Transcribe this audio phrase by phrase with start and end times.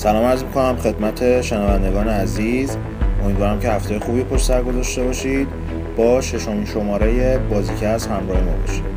[0.00, 2.76] سلام عرض می‌کنم خدمت شنوندگان عزیز.
[3.24, 5.48] امیدوارم که هفته خوبی پشت سر گذاشته باشید.
[5.96, 8.89] با ششمین شماره بازیکست همراه ما باشید.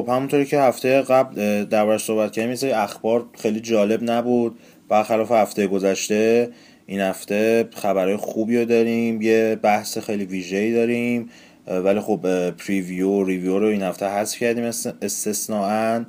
[0.00, 4.58] خب همونطوری که هفته قبل دربارش صحبت کردیم یه اخبار خیلی جالب نبود.
[4.88, 6.50] برخلاف هفته گذشته
[6.86, 11.30] این هفته خبرهای خوبی رو داریم یه بحث خیلی ویژه‌ای داریم.
[11.66, 14.64] ولی خب پریویو ریویو رو این هفته حذف کردیم
[15.02, 16.04] استثناا.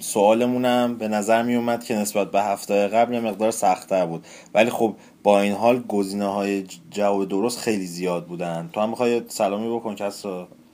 [0.00, 4.24] سوالمونم به نظر می اومد که نسبت به هفته قبل یه مقدار سختتر بود.
[4.54, 8.70] ولی خب با این حال گزینه های جواب درست خیلی زیاد بودن.
[8.72, 10.24] تو هم می‌خوای سلامی بکن کس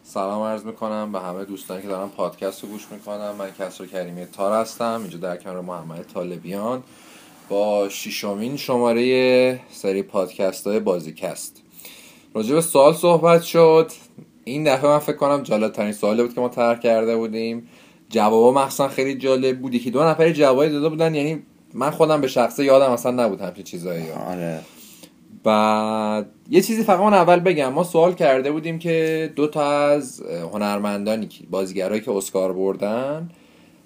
[0.07, 4.27] سلام عرض می‌کنم به همه دوستانی که دارن پادکست رو گوش می‌کنم من کسر کریمی
[4.27, 5.01] تار هستم.
[5.01, 6.83] اینجا در کنار محمد طالبیان
[7.48, 11.63] با ششمین شماره سری پادکست های بازیکست.
[12.35, 13.93] راجع به سوال صحبت شد.
[14.45, 17.69] این دفعه من فکر کنم جالب ترین سوالی بود که ما طرح کرده بودیم.
[18.09, 19.75] جوابا مخصوصا خیلی جالب بود.
[19.75, 21.14] یکی دو نفر جوابی داده بودن.
[21.14, 21.43] یعنی
[21.75, 24.11] من خودم به شخصه یادم اصلا نبود همچین چیزایی.
[24.11, 24.61] آره.
[25.45, 27.73] بعد یه چیزی فقط من اول بگم.
[27.73, 30.23] ما سوال کرده بودیم که دو تا از
[30.53, 33.31] هنرمندانی که بازیگرایی که اسکار بردن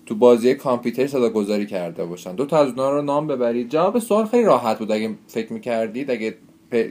[0.07, 2.35] تو بازی کامپیوتر صدا گذاری کرده باشن.
[2.35, 3.69] دو تا از اونها رو نام ببرید.
[3.69, 6.35] جواب سوال خیلی راحت بود اگه فکر می‌کردید اگه
[6.71, 6.85] پ...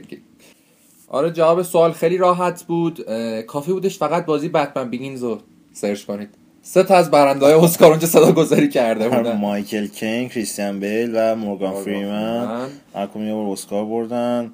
[1.08, 3.00] آره جواب سوال خیلی راحت بود.
[3.42, 5.38] کافی بودش فقط بازی بتمن بیگینز رو
[5.72, 6.28] سرچ کنید.
[6.70, 9.36] سه تا از برنده های اسکار اونجا صدا گذاری کرده بودن.
[9.36, 12.68] مایکل کین کریستیان بیل و مورگان فریمن.
[12.94, 14.52] هر یه بار اسکار بردن.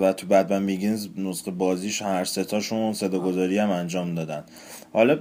[0.00, 4.44] و تو بدمن بیگینز نسخه بازیش هر تاشون صدا گذاری هم انجام دادن.
[4.92, 5.14] حالا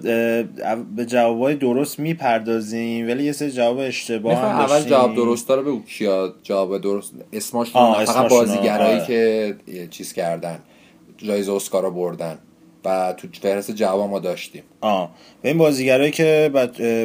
[0.96, 5.84] به جوابای درست می‌پردازیم ولی یه سری جواب اشتباه هم اول جواب درست داره بگو
[5.84, 9.56] کیا جواب درست اسمشون فقط بازیگرایی که
[9.90, 10.60] چیز کردن
[11.18, 12.38] جایزه اسکار رو بردن.
[12.86, 14.64] و تو فهرست جواب ما داشتیم.
[14.82, 15.12] آه.
[15.42, 16.52] به این بازیگرایی که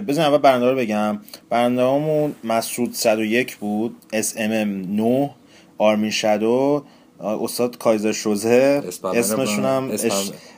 [0.09, 1.21] بزن اول برنده رو بگم.
[1.51, 5.31] برنده همون مسعود 101 بود SMM 9
[5.79, 6.85] آرمین شادو
[7.21, 8.83] استاد کایزر شوزه.
[9.15, 9.91] اسمشون هم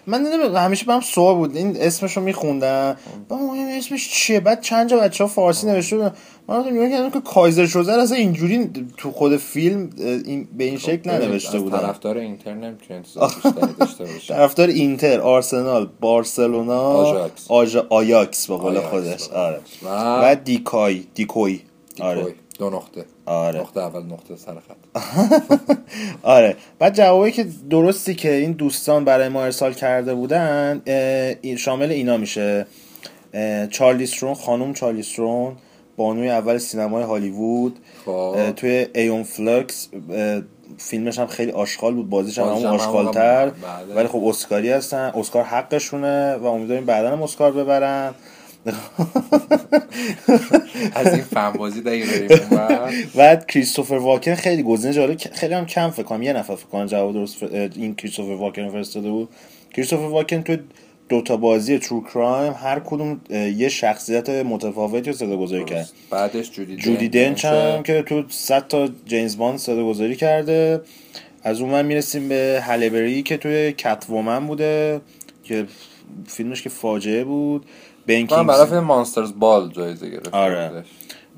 [0.07, 1.57] من نمی‌دونم همیشه برام سوال بود.
[1.57, 2.97] این اسمشو میخوندم
[3.29, 3.39] با
[3.79, 6.13] اسمش چیه؟ بعد چند جا بچه ها فارسی نوشته
[6.49, 11.11] من نگاه کردم که کایزر شوزه اصلا اینجوری تو خود فیلم این به این شکل
[11.11, 11.79] ننوشته بودن.
[11.79, 13.03] طرفدار اینتر نمی‌تونه
[14.29, 17.87] طرفدار اینتر آرسنال بارسلونا آژاکس.
[17.91, 19.29] آیاکس به قول خودش.
[19.29, 19.61] آره.
[20.23, 21.61] و دیکای دیکوی.
[22.01, 22.35] آره.
[22.59, 23.05] دو نقطه.
[23.27, 23.61] آره.
[23.61, 25.03] نقطه اول نقطه سر خط.
[26.23, 26.57] آره.
[26.79, 30.83] بعد جوابی که درستی که این دوستان برای ما ارسال کرده بودن
[31.59, 32.67] شامل اینا میشه.
[33.71, 35.57] چارلی سترون خانم چارلی سترون
[35.97, 38.51] بانوی اول سینمای هالیوود خب.
[38.57, 39.89] توی ایون فلکس
[40.79, 43.51] فیلمش هم خیلی آشغال بود بازیش هم همون آشغالتر.
[43.51, 43.95] بله.
[43.95, 48.15] ولی خب اسکاری هستن اسکار حقشونه و امیدواریم بعدا هم اسکار ببرن.
[50.95, 52.07] از این فن‌بازی بریم
[53.15, 56.87] بعد کریستوفر واکن خیلی گزینه جالب خیلی هم کم فکر کنم یه نفر فکر کنم
[56.87, 59.29] جواب درست این کریستوفر واکن فرستاده بود.
[59.75, 60.57] کریستوفر واکن تو
[61.09, 65.91] دو تا بازی ترو کرایم هر کدوم یه شخصیت متفاوتی رو صدا گذاری کرد.
[66.11, 70.81] بعدش جودی جودی دنچ هم که تو 100 تا جیمز باند صدا گذاری کرده.
[71.43, 75.01] از اون من می‌رسیم به هلیبری که توی کت‌وومن بوده
[75.45, 75.67] که
[76.27, 77.67] فیلمش که فاجعه بود.
[78.09, 80.85] من برای فیلم مانسترز بال جایزه گرفت آره.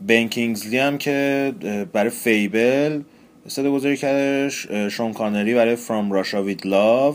[0.06, 1.52] بنکینگزلی هم که
[1.92, 3.00] برای فیبل
[3.48, 7.14] صدا گذاری کردش شون کانری برای فرام راشا وید لاو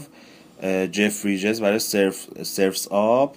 [0.91, 3.35] جف ریجز برای سرف سرفز آب.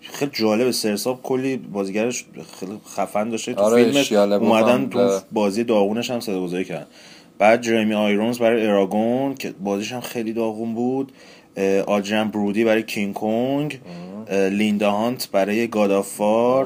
[0.00, 2.24] خیلی جالب سرساب کلی بازیگرش
[2.60, 3.54] خیلی خفن داشته.
[3.54, 4.88] تو آره، فیلمش اومدن.
[4.88, 6.86] تو بازی داغونش هم صدا گذاری کردن.
[7.38, 11.12] بعد جرمی آیرونز برای اراگون که بازیش هم خیلی داغون بود.
[11.86, 13.80] آدریان برودی برای کینگ
[14.28, 16.64] اه، لیندا هانت برای گاد آف وار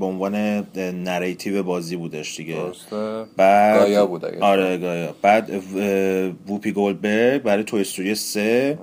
[0.00, 0.34] به عنوان
[0.76, 2.54] narrative بازی بودش دیگه.
[2.54, 3.24] درسته.
[3.36, 5.14] بعد گایا بود اگه آره گایا.
[5.22, 5.50] بعد
[6.48, 8.78] ووپی گولدبرگ برای توی استوری 3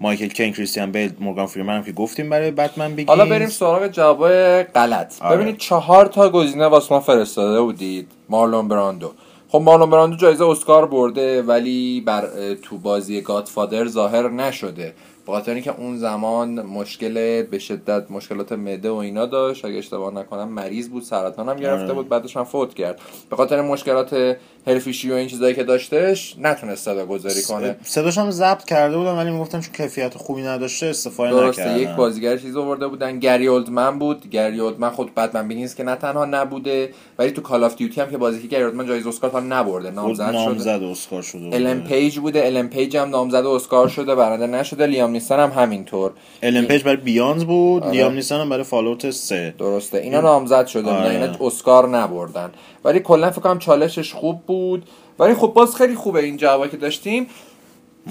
[0.00, 3.86] مایکل کین کریستیان بیل مورگان فریمن هم که گفتیم برای بتمن بیگینز حالا بریم سراغ
[3.88, 4.28] جواب
[4.62, 5.22] غلط.
[5.22, 5.36] آره.
[5.36, 8.08] ببینید چهار تا گزینه واسه ما فرستاده بودید.
[8.28, 9.12] مارلون براندو.
[9.52, 14.94] خب مارلون براندو جایزه اسکار برده ولی بر تو بازی گادفادر ظاهر نشده.
[15.26, 19.64] خاطر اینکه اون زمان مشکل به شدت مشکلات معده و اینا داشت.
[19.64, 21.94] اگه اشتباه نکنم مریض بود سرطان هم گرفته آره.
[21.94, 23.00] بود بعدش هم فوت کرد.
[23.30, 24.36] به خاطر مشکلات
[24.66, 29.16] حرفیشی و این چیزایی که داشتش نتونست صدا گذاری کنه صداش هم ضبط کرده بودن
[29.16, 31.80] ولی می‌گفتن چون کیفیت خوبی نداشته استفاده درسته نکردن.
[31.80, 33.18] یک بازیگر چیز آورده بودن.
[33.18, 34.30] گری اولدمن بود.
[34.30, 38.10] گری اولدمن خود بتمن بینیز که نه تنها نبوده ولی تو کال آف دیوتی هم
[38.10, 39.90] که بازی که گری اولدمن جایزه اسکار تا نبرده.
[39.90, 40.32] نامزد شده.
[40.32, 41.50] نامزد اسکار شده.
[41.52, 42.46] الن پیج بوده.
[42.46, 44.14] الن پیج هم نامزد اسکار شده.
[44.14, 44.86] برنده نشده.
[44.86, 46.12] لیام نیسن هم همینطور.
[46.42, 47.82] الن پیج برای بیاند بود.
[47.82, 47.92] آره.
[47.92, 49.98] لیام نیسن هم برای فال‌اوت 3 درسته.
[49.98, 50.90] اینا نامزد شده.
[50.90, 51.10] آره.
[51.10, 52.50] اینا اسکار نبردن.
[52.84, 54.88] ولی کلا فکر کنم چالشش خوب بود.
[55.18, 57.26] ولی خب باز خیلی خوبه این جوابی که داشتیم.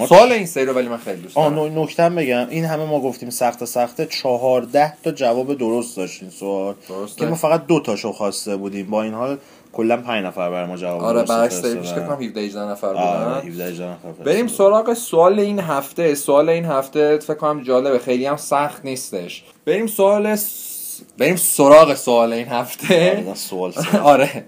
[0.09, 1.74] سوال این سری رو ولی من خیلی دوست آه دارم.
[1.74, 2.47] نو- نکتم بگم.
[2.50, 4.06] این همه ما گفتیم سخت سخته.
[4.06, 6.75] چهارده تا جواب درست داشت این سوال.
[6.89, 7.19] درسته.
[7.21, 8.89] که ما فقط دو تاشو خواسته بودیم.
[8.89, 9.38] با این حال
[9.74, 13.36] کلا پنج نفر برای ما جواب آره برعکس سری پیش کنم 17 18 نفر آره
[13.36, 13.47] بودن.
[13.51, 14.24] 17 18 نفر.
[14.25, 16.15] بریم سراغ سوال این هفته.
[16.15, 18.00] سوال این هفته فکر کنم جالبه.
[18.00, 19.44] خیلی هم سخت نیستش.
[19.65, 21.01] بریم سوال س...
[21.18, 24.44] بریم سراغ سوال این آره، هفته نه، سوال آره.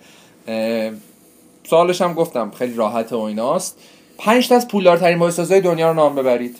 [1.63, 3.78] سوالش هم گفتم خیلی راحت و ایناست.
[4.18, 6.58] پنج تا از پولدارترین بازیسازهای دنیا رو نام ببرید.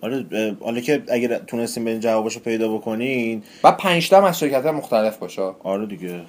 [0.00, 0.26] آره
[0.60, 3.42] حالا که اگر تونستیم برین جوابشو پیدا بکنین.
[3.64, 5.42] و پنج تا از شرکت مختلف باشه.
[5.64, 6.20] آره دیگه.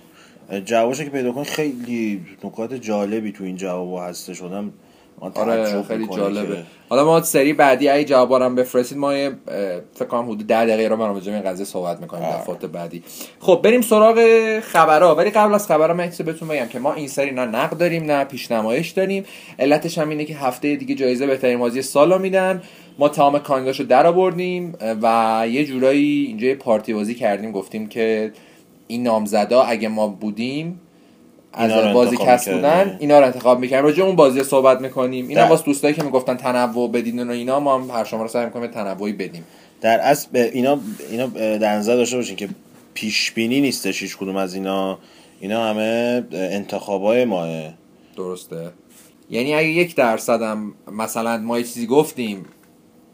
[0.65, 4.73] جوابشو که پیدا کنین خیلی نکات جالبی تو این جوابا هسته شدم
[5.21, 9.31] آره خیلی جالبه که- حالا ما سری بعدی ای جوابا رو هم بفرستید ما یه،
[9.95, 12.29] فکر کنم حدود 10 دقیقه رو به این قضیه صحبت می‌کنیم.
[12.29, 13.03] دفعات بعدی.
[13.39, 14.19] خب بریم سراغ
[14.59, 15.15] خبرها.
[15.15, 18.03] ولی قبل از خبرها من چیزی بهتون بگم که ما این سری نه نقد داریم
[18.03, 19.23] نه پیشنمایش داریم.
[19.59, 22.61] علتش هم اینه که هفته دیگه جایزه بهترین بازی سالو میدن.
[22.99, 27.51] ما تمام کانگاشو در آوردیم و یه جورایی اینجا یه پارتی بازی کردیم.
[27.51, 28.31] گفتیم که
[28.87, 30.79] این نامزدا اگه ما بودیم
[31.53, 32.53] از بازی می‌کردیم.
[32.55, 35.27] بودن اینا رو انتخاب می‌کنیم راجع اون بازی صحبت می‌کنیم.
[35.27, 38.45] اینا واسه دوستایی که می‌گفتن تنوع بدین و اینا ما هم هر شما رو سعی
[38.45, 39.43] می‌کنیم تنوعی بدیم.
[39.81, 40.79] در اصل به اینا
[41.11, 41.27] اینا
[41.57, 42.49] در نظر داشته باشین که
[42.93, 44.99] پیش بینی نیستش هیچ کدوم از اینا.
[45.39, 47.49] اینا همه انتخابای ماه.
[48.17, 48.71] درسته.
[49.29, 52.45] یعنی اگه یک درصد هم مثلا ما یه چیزی گفتیم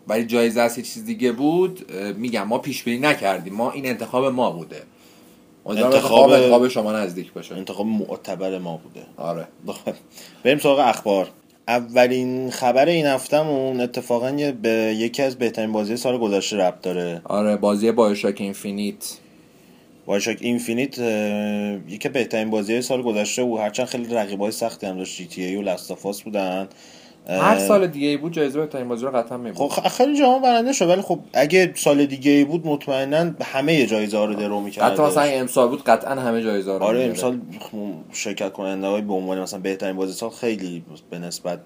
[0.07, 3.53] ولی جایزه از یه چیز دیگه بود میگم ما پیش بینی نکردیم.
[3.53, 4.81] ما این انتخاب ما بوده.
[5.67, 7.55] انتخاب- انتخاب شما نزدیک باشه.
[7.55, 9.05] انتخاب معتبر ما بوده.
[9.17, 9.47] آره.
[10.43, 11.29] بریم سراغ اخبار.
[11.67, 14.31] اولین خبر این هفتهمون اتفاقا
[14.61, 17.21] به یکی از بهترین بازی سال گذشته ربط داره.
[17.23, 19.17] آره بازی بایوشاک اینفینیت.
[20.05, 20.99] بایوشاک اینفینیت
[21.89, 23.59] یکی بهترین بازی سال گذشته بود.
[23.59, 26.67] هرچند خیلی رقیبای سختی هم داشت جی تی ای و لست آف آس بودن.
[27.29, 30.73] هر سال دیگه ای بود جایزه بهترین بازی رو قطعا میبود خب خیلی جاها برنده
[30.73, 34.91] شد ولی خب اگه سال دیگه ای بود مطمئنا همه جایزه ها رو درو می‌کرد
[34.91, 37.03] حتی مثلا امسال بود قطعا همه جایزه رو آره.
[37.03, 37.39] امسال
[38.11, 41.59] شرکت کننده های به عنوان مثلا بهترین بازی سال خیلی به نسبت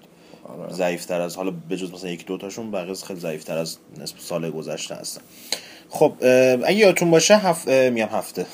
[0.44, 0.72] آره.
[0.72, 4.50] ضعیفتر از حالا به جز مثلا یک دو تاشون بقیه خیلی ضعیفتر از نسبت سال
[4.50, 5.20] گذشته هستن
[5.94, 6.12] خب
[6.64, 7.68] اگه یادتون باشه هف...
[7.68, 8.46] میگم هفته.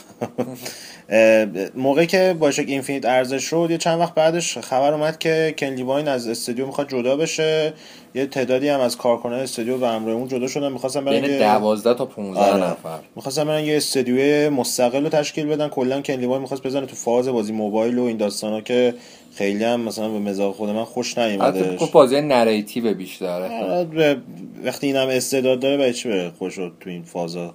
[1.75, 6.09] موقعی که باشک اینفینیت ارزش شد یه چند وقت بعدش خبر اومد که کن واین
[6.09, 7.73] از استودیو می‌خواد جدا بشه.
[8.15, 10.73] یه تعدادی هم از کارکنان استودیو و همراه اون جدا شدن.
[10.73, 12.65] می‌خواستن برن بین یه- 12 تا 15 آره.
[12.65, 12.99] نفر.
[13.17, 15.69] می‌خواستن برن یه استودیو مستقل رو تشکیل بدن.
[15.69, 18.95] کلا کن لیوای می‌خواست بزنه تو فاز بازی موبایل و این داستانا که
[19.39, 21.77] خیلی هم مثلا به مزاج خود من خوش نیومده.
[21.77, 23.87] گفت بازی نریتیو بیشتره.
[24.65, 27.55] وقتی این هم استعداد داره برای چی بره خوش رو تو این فازا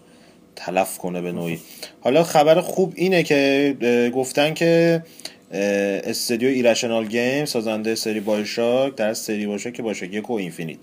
[0.55, 1.59] تلف کنه به نوعی؟
[2.01, 5.03] حالا خبر خوب اینه که گفتن که
[5.51, 5.59] اه،
[6.03, 10.77] استودیو ایرشنال گیم سازنده سری بایوشاک در سری بایوشاک که بایوشاک یک و اینفینیت.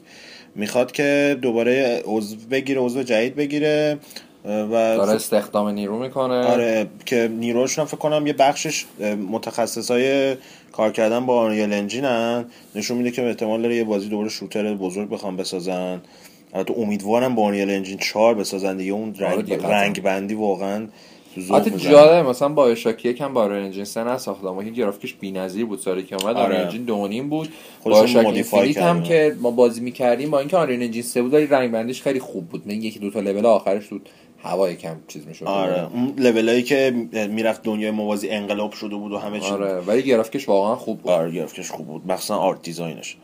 [0.54, 3.98] می‌خواد که دوباره عضو بگیره عضو جدید بگیره
[4.44, 6.34] و داره خب- استخدام نیرو می‌کنه.
[6.44, 8.84] آره که نیروشون فکر کنم یه بخشش
[9.30, 10.36] متخصص های
[10.72, 15.08] کار کردن با آنریل انجینن نشون میده که احتمال داره یه بازی دوباره shooter بزرگ
[15.08, 16.00] بخوام بسازن
[16.54, 19.52] البته امیدوارم با آنریل انجین 4 بسازن دیگه اون آره رنگ.
[19.52, 20.86] رنگ بندی واقعا
[21.54, 21.90] حتی می‌زنه.
[21.92, 26.02] جالب مثلا با اشاکی یکم با انجین سه نساختم و که گرافیکش بی‌نظیر بود سالی
[26.02, 26.54] که اومد آره.
[26.54, 26.64] آره.
[26.64, 27.48] انجین دو و نیم بود
[27.84, 29.02] با اشاک مودیفای اینفینیت هم.
[29.02, 32.48] که ما بازی می‌کردیم با اینکه آنریل انجین 3 بود ولی رنگ بندیش خیلی خوب
[32.48, 34.08] بود من یکی دو تا لول آخرش بود
[34.42, 35.44] هوا کم چیز می‌شد.
[35.44, 39.50] آره اون لولایی که می‌رفت دنیای موازی انقلاب شده بود و همه چی.
[39.50, 41.10] آره ولی گرافیکش واقعا خوب بود.
[41.10, 42.02] آره گرافیکش خوب بود.
[42.06, 43.16] مخصوصا آرت دیزاینش.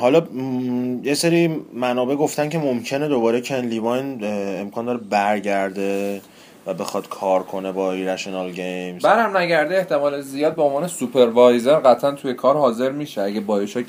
[0.00, 4.24] حالا م، یه سری منابع گفتن که ممکنه دوباره کن لیواین
[4.60, 6.20] امکان داره برگرده
[6.66, 12.10] و بخواد کار کنه با ایرشنال گیمز برم نگرده احتمال زیاد به عنوان supervisor قطعا
[12.10, 13.20] توی کار حاضر میشه.
[13.22, 13.86] اگه بایوشاک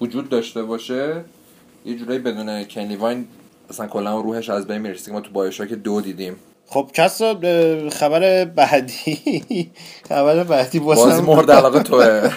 [0.00, 1.24] وجود داشته باشه
[1.86, 3.24] یه جورایی بدون کن لوین
[3.70, 6.36] اصلا کلا روحش از بین می‌رسه که ما تو بایوشاک دو دیدیم.
[6.66, 9.18] خب اه، خبر بعدی
[10.08, 12.28] خبر بعدی بازی بازم مورد علاقه توه.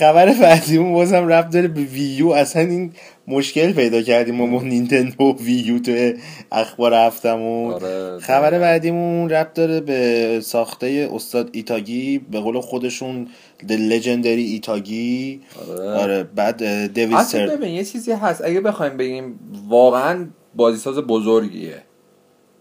[0.00, 2.92] خبر بعدیمون بازم ربط داره به ویو اصلا این
[3.28, 6.12] مشکل پیدا کردیم ما با نینتندو ویو تو
[6.52, 7.72] اخبار هفتمون.
[7.72, 8.18] آره.
[8.18, 13.28] خبر بعدیمون رب داره به ساخته استاد ایتاگی به قول خودشون
[13.68, 15.40] The Legendary ایتاگی
[15.70, 15.90] آره.
[15.90, 16.56] آره بعد
[16.94, 18.44] دیوید اصلا سر ببین یه چیزی هست.
[18.44, 21.82] اگه بخوایم بگیم واقعا بازیساز بزرگیه.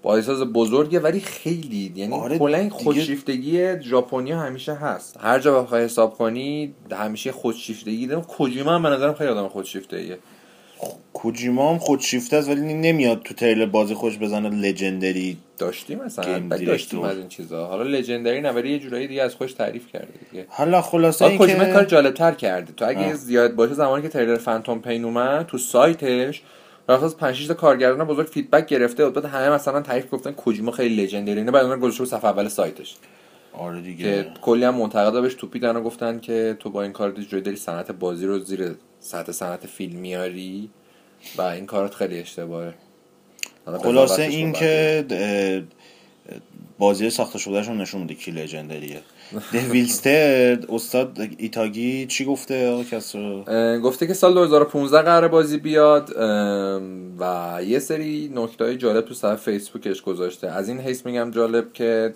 [0.03, 5.17] بازیساز بزرگیه ولی خیلی یعنی آره کلا این دیگه- خودشیفتگی ژاپنی همیشه هست.
[5.20, 8.08] هر جا بخوای حساب کنی همیشه خودشیفتگی.
[8.08, 10.17] دارم کوجیما هم به نظرم خیلی آدم خودشیفته ایه
[11.14, 17.02] کوجیما هم خودشیفته است ولی نمیاد تو تریلر بازی خوش بزنه legendary داشتیم مثلا داشتیم.
[17.02, 17.68] از این چیزا.
[17.68, 20.46] حالا legendary نه ولی یه جورایی دیگه از خودش تعریف کرده دیگه.
[20.50, 22.74] حالا خلاصه این کوجیما کار که جالب تر کرده.
[22.74, 23.14] تو اگه آه.
[23.14, 26.42] زیاد باشه زمانی که تریلر فانتوم پین اومد تو سایتش
[26.90, 30.72] رفت از 5 6 تا کارگردان بزرگ feedback گرفته بود همه مثلا تعریف گفتن کوجیما
[30.72, 31.52] خیلی legendary اینه.
[31.52, 32.96] بعد اون گذاشته صفحه اول سایتش.
[33.54, 34.04] آره دیگه.
[34.04, 37.58] که کلی هم منتقدا بهش توپیدن و گفتن که تو با این کار جوری داری
[37.58, 40.70] صنعت بازی رو زیر سطح صنعت فیلم میاری
[41.38, 42.74] و این کارت خیلی اشتباهه.
[43.84, 45.63] خلاصه این که
[46.77, 49.01] بازی ساخته شدهشون نشون میده کی لژندریه
[49.53, 53.43] دویلستر استاد ایتاگی چی گفته آقا کسرو
[53.79, 56.10] گفته که سال 2015 قرار بازی بیاد
[57.20, 60.48] و یه سری نکته های جالب تو صفحه فیسبوکش گذاشته.
[60.48, 62.13] از این حیث میگم جالب که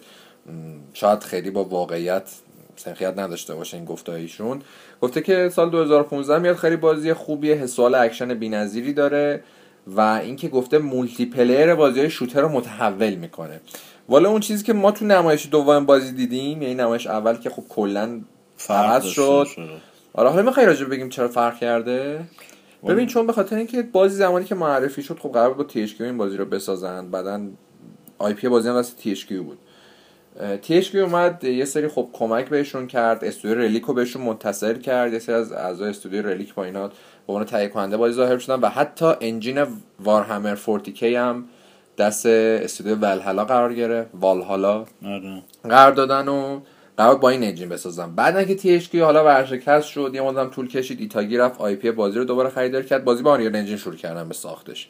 [0.94, 2.32] شاید خیلی با واقعیت
[2.75, 4.62] سنخیت نداشته باشه این گفته ایشون
[5.02, 9.44] گفته که سال 2015 میاد خیلی بازی خوبیه حس و حال اکشن بی‌نظیری داره
[9.88, 13.62] و اینکه گفته multiplayer بازی shooter رو متحول می‌کنه.
[14.10, 17.64] والا اون چیزی که ما تو نمایش دوم بازی دیدیم یعنی نمایش اول که خب
[17.70, 18.22] کلا
[18.58, 19.48] فرق داشته شد.
[20.14, 22.22] آره حالا می‌خوای راجع بگیم چرا فرق کرده؟
[22.88, 26.02] ببین چون به خاطر اینکه بازی زمانی که معرفی شد خب قرار بود با THQ
[26.02, 27.42] این بازی رو بسازن بعدا
[28.18, 29.58] IP بازی هم دست THQ بود.
[30.39, 35.20] THQ اومد یه سری خب کمک بهشون کرد استودیو Relic رو بهشون متصل کرد یه
[35.20, 36.94] سری از اعضای استودیو Relic با اینا به
[37.27, 39.66] عنوان تهیه کننده بازی ظاهر شدن و حتی engine
[40.00, 41.46] Warhammer 40K هم
[41.98, 45.42] دست استودیو ولهالا قرار گرفت والهالا آره.
[45.63, 46.60] قرار دادن و
[46.98, 48.15] قرار با این engine بسازن.
[48.15, 52.20] بعد اینکه THQ حالا ورشکست شد یه مدت هم طول کشید ایتاگاکی رفت IP بازی
[52.20, 54.89] رو دوباره خریداری کرد بازی با Unreal Engine شروع کردن به ساختش.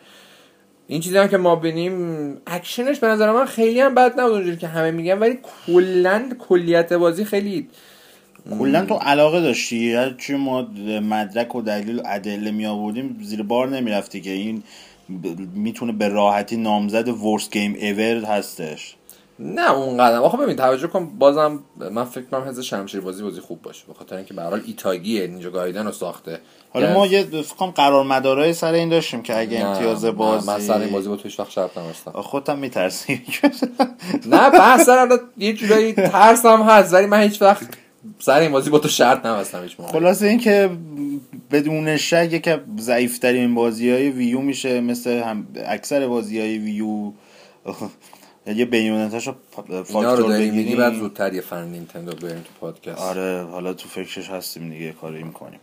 [0.88, 4.58] این چیزی هم که ما ببینیم اکشنش به نظر من خیلی هم بد نبود اونجوری
[4.58, 7.70] که همه میگن ولی کلا کلیت بازی خیلی
[8.60, 10.62] کلا تو علاقه داشتی؟ هرچی ما
[11.02, 14.64] مدرک و دلیل و ادله می آوردیم زیر بار نمی‌رفتی که این
[15.56, 18.96] می‌تونه به راحتی نامزد worst game ever هستش.
[19.40, 20.22] نه اون قدرم.
[20.22, 21.60] آخه ببین توجه کن بازم
[21.92, 23.84] من فکر کنم حس شمشیر بازی بازی خوب باشه.
[23.88, 26.40] به خاطر اینکه به هر حال ایتاگاکیه Ninja Gaiden رو ساخته.
[26.76, 30.60] حالا ما یه فکر کنم قرار مدارای سر این داشتیم که اگه امتیاز بازی من
[30.60, 33.22] سر این بازی با تو هیچ وقت شرط نبستم خودم میترسی.
[34.32, 37.68] نه بحث سر یه جورایی ترسم هست ولی من هیچ وقت
[38.20, 39.92] سر این بازی با تو شرط نبستم هیچ موقع.
[39.92, 40.70] خلاصه این که
[41.52, 47.12] بدون شک یکی از ضعیفترین بازی های ویو میشه مثل هم اکثر بازی های ویو.
[48.56, 53.02] یه رو فاکتور بگیریم بعد زودتر یه فن نینتندو بریم تو پادکست.
[53.02, 55.60] آره حالا تو فکرش هستیم دیگه کاری می‌کنیم.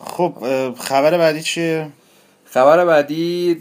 [0.00, 0.34] خب
[0.78, 1.88] خبر بعدی چیه؟
[2.44, 3.54] خبر بعدی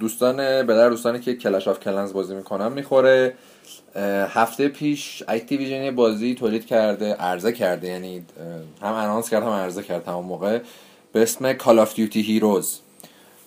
[0.00, 3.34] دوستان به درد دوستانی که Clash of Clans بازی می‌کنن می‌خوره.
[4.28, 8.26] هفته پیش Activision یه بازی تولید کرده عرضه کرده یعنی
[8.82, 10.58] هم announce کرد هم عرضه کرد همون موقع.
[11.12, 12.80] به اسم Call of Duty Heroes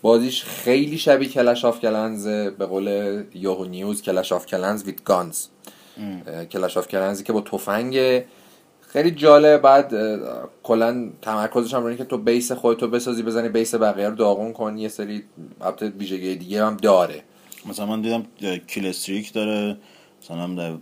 [0.01, 5.47] بازیش خیلی شبیه Clash of Clans به قول Yahoo News Clash of Clans with guns
[6.51, 8.23] Clash of Clans ی که با تفنگ
[8.87, 9.93] خیلی جالب بعد
[10.63, 14.87] کلا تمرکزش هم که تو بیس خودتو بسازی بزنی بیس بقیه رو داغون کنی یه
[14.87, 15.23] سری
[15.61, 17.23] البته ویژگی دیگه هم داره.
[17.65, 18.25] مثلا من دیدم
[18.67, 19.77] کیل استریک داره.
[20.21, 20.77] مثلا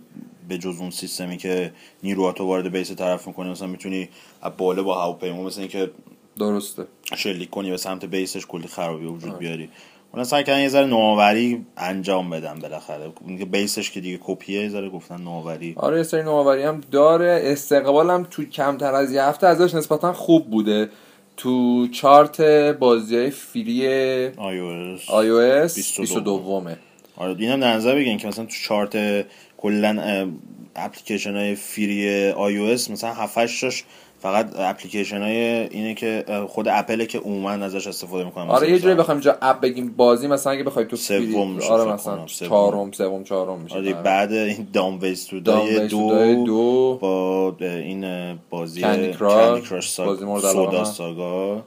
[0.48, 1.72] به جز اون سیستمی که
[2.02, 4.08] نیروهاتو وارد بیس طرف می‌کنی مثلا می‌تونی
[4.42, 5.90] از بالا با هواپیما مثل اینکه
[6.38, 6.86] درسته.
[7.16, 9.68] شلیک کنی به سمت بیسش کلی خرابی وجود بیاری.
[10.16, 13.12] اونا سعی کردن یه ذره نوآوری انجام بدن بالاخره.
[13.20, 15.74] اون که بیسش که دیگه کپیه یه ذره گفتن نوآوری.
[15.76, 17.40] آره یه سری نوآوری هم داره.
[17.44, 20.88] استقبال هم تو کمتر از یه هفته ازش نسبتا خوب بوده.
[21.36, 22.40] تو چارت
[22.78, 26.38] بازی های فری iOS iOS 22.
[26.38, 26.70] 22
[27.16, 29.24] آره اینم در نظر بگین که مثلا تو چارت
[29.56, 30.28] کلا
[30.76, 33.84] اپلیکیشن های فری iOS مثلا 7 8 تاش
[34.26, 35.36] فقط اپلیکیشن های
[35.68, 39.60] اینه که خود اپله که عموما ازش استفاده می‌کنن آره یه جوری بخوایم اینجا اپ
[39.60, 42.26] بگیم بازی مثلا اگه بخوای تو سوم آره مثلا.
[42.26, 44.02] چهارم سوم چهارم میشه آره آره.
[44.02, 46.98] بعد این Dumb Ways to Die دو, دو.
[47.00, 50.84] با این بازی Candy Crush، Sag- بازی مورد علاقه سودا.
[50.84, 51.62] Saga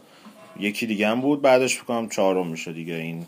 [0.59, 3.25] یکی دیگه هم بود بعدش فکر کنم چهارم میشه دیگه این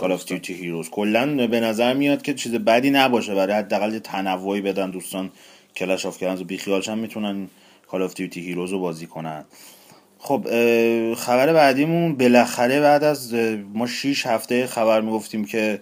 [0.00, 4.00] Call of Duty Heroes کلا به نظر میاد که چیز بدی نباشه برای حداقل یه
[4.00, 5.30] تنوعی بدن دوستان
[5.76, 7.48] Clash of Clans و بیخیالش هم می‌تونن
[7.92, 9.44] Call of Duty Heroes رو بازی کنن.
[10.18, 10.46] خب
[11.14, 13.34] خبر بعدیمون بالاخره بعد از
[13.74, 15.80] ما 6 هفته خبر می‌گفتیم که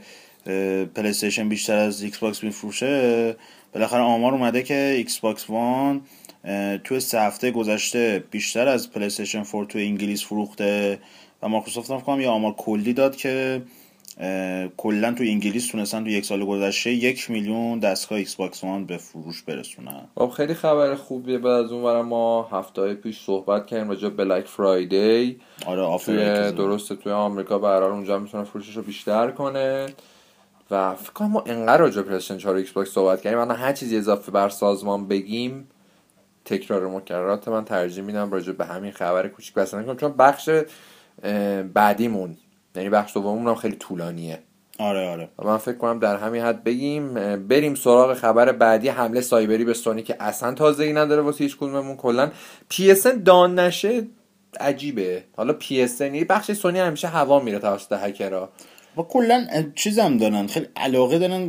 [0.95, 3.37] PlayStation بیشتر از Xbox میفروشه.
[3.73, 6.01] بالاخره آمار اومده که Xbox One
[6.85, 10.99] تو سه هفته گذشته بیشتر از PlayStation 4 تو انگلیس فروخته
[11.43, 13.63] و مایکروسافت هم یه آمار کلی داد که
[14.77, 19.43] کلا تو انگلیس تونستن تو یک سال گذشته یک میلیون دستگاه Xbox One به فروش
[19.43, 20.09] برسونن.
[20.15, 21.39] خب خیلی خبر خوبیه.
[21.39, 26.51] بعد از اون ما هفته های پیش صحبت کردیم راجع به Black Friday آره offer
[26.51, 29.87] درسته توی آمریکا حال اونجا می‌تونه فروشش رو بیشتر کنه.
[30.71, 33.39] و فکر کنم ما انقدر راجع به PlayStation 4 و Xbox صحبت کردیم.
[33.39, 35.69] من هر چیزی اضافه بر سازمان بگیم
[36.45, 40.51] تکرار مکررات من ترجیح میدم راجع به همین خبر کوچیک بس نکنم چون بخش
[41.75, 42.37] بعدیمون.
[42.77, 44.39] یعنی بخش دوممون هم خیلی طولانیه.
[44.79, 45.29] آره آره.
[45.45, 47.15] من فکر کنم در همین حد بگیم
[47.49, 51.97] بریم سراغ خبر بعدی حمله سایبری به سونی که اصلا تازگی نداره واسه هیچ کدوممون
[51.97, 52.31] کلا.
[52.69, 54.07] PSN down نشه
[54.61, 55.25] عجیبه.
[55.37, 58.49] حالا PSN بخش سونی همیشه هوا میره توسط هکرها.
[58.97, 61.49] و کلا چیزم دارن خیلی علاقه دارن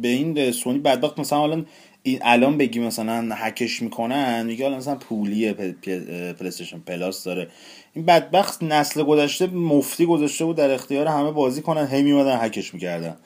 [0.00, 1.18] به- این سونی بدبخت.
[1.18, 1.64] مثلا حالا
[2.02, 7.48] این الان بگی مثلا هکش می‌کنن میگه حالا مثلا پولیه پ- پ- PlayStation Plus داره.
[7.92, 12.74] این بدبخت نسل گذشته مفتی گذاشته بود در اختیار همه بازی کنن هی میومدن هکش
[12.74, 13.16] می‌کردن.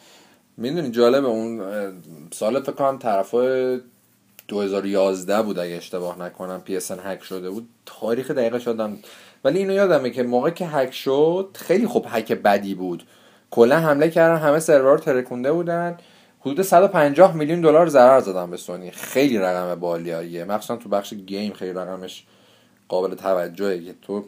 [0.57, 1.62] می‌دونی جالبه اون
[2.31, 3.81] سال فکر کنم طرفای
[4.49, 7.69] 2011 بود اگه اشتباه نکنم اس هک شده بود.
[7.87, 8.99] تاریخ دقیقش یادم
[9.45, 13.03] ولی اینو یادمه که موقع که هک شد خیلی خوب هک بدی بود.
[13.51, 15.99] کلا حمله کردن همه سرور رو ترکونده بودن.
[16.47, 18.91] حدود 150 میلیون دلار ضرر زدن به سونی.
[18.91, 20.45] خیلی رقم بالیاییه.
[20.45, 22.25] مخصوصا تو بخش گیم خیلی رقمش
[22.89, 24.25] قابل توجهه که تو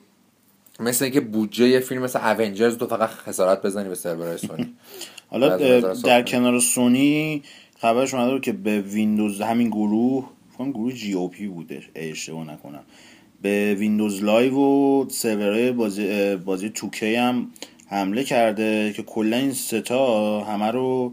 [0.80, 4.74] مثل اینکه بودجه یه فیلم مثل اونجرز تو فقط خسارت بزنی به سرورهای سونی.
[5.30, 5.56] حالا
[6.04, 6.22] در.
[6.22, 7.42] کنار سونی
[7.78, 10.28] خبرش اومده بود که به ویندوز همین گروه
[10.58, 12.82] فکر گروه GOP بوده اشتباه نکنم.
[13.42, 17.50] به Windows Live و سرورهای بازی بازی 2K هم
[17.86, 21.12] حمله کرده که کلا این ستا همه رو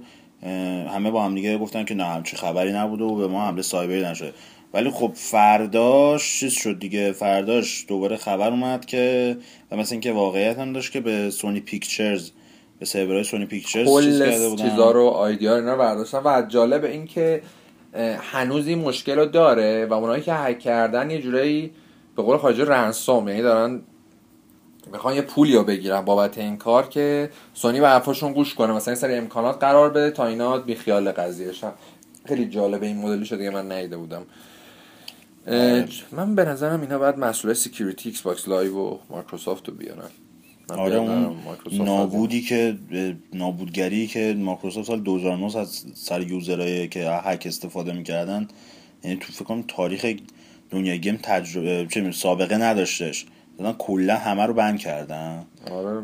[0.89, 4.01] همه با هم دیگه گفتن که نه همچی خبری نبوده و به ما حمله سایبری
[4.01, 4.34] نشده.
[4.73, 7.12] ولی خب فرداش چیز شد دیگه.
[7.12, 9.38] فرداش دوباره خبر اومد که
[9.71, 12.32] و مثل اینکه واقعیت هم داشت که به Sony Pictures
[12.79, 14.69] به سرورهای Sony Pictures چیز کرده بودن.
[14.69, 17.41] چیزا رو ID یا اینا برداشتن و جالب این که
[18.19, 21.71] هنوز این مشکل رو داره و اونایی که هک کردن یه جورایی
[22.15, 23.81] به قول خارجی ransom یعنی دارن
[24.91, 28.74] می‌خوان یه پولی رو بگیرن بابت این کار که سونی به حرفاشون گوش کنه.
[28.74, 31.63] مثلا این سری امکانات قرار بده تا اینا بیخیال قضیه شن
[32.26, 34.21] خیلی جالبه این مدلی شده که من ندیده بودم.
[35.48, 40.10] اه، من به نظرم اینا باید مسئول security Xbox Live و مایکروسافت رو بیارن.
[40.69, 41.38] آره اون
[41.71, 42.78] نابودی که
[43.34, 48.48] نابودگری که مایکروسافت سال 2009 از سر user های که هک استفاده می‌کردن
[49.04, 50.15] یعنی تو فکر کنم تاریخ
[50.71, 53.26] دنیای game تجربه چه سابقه نداشتش
[53.58, 56.02] دادن کلا همه رو ban کردن آره.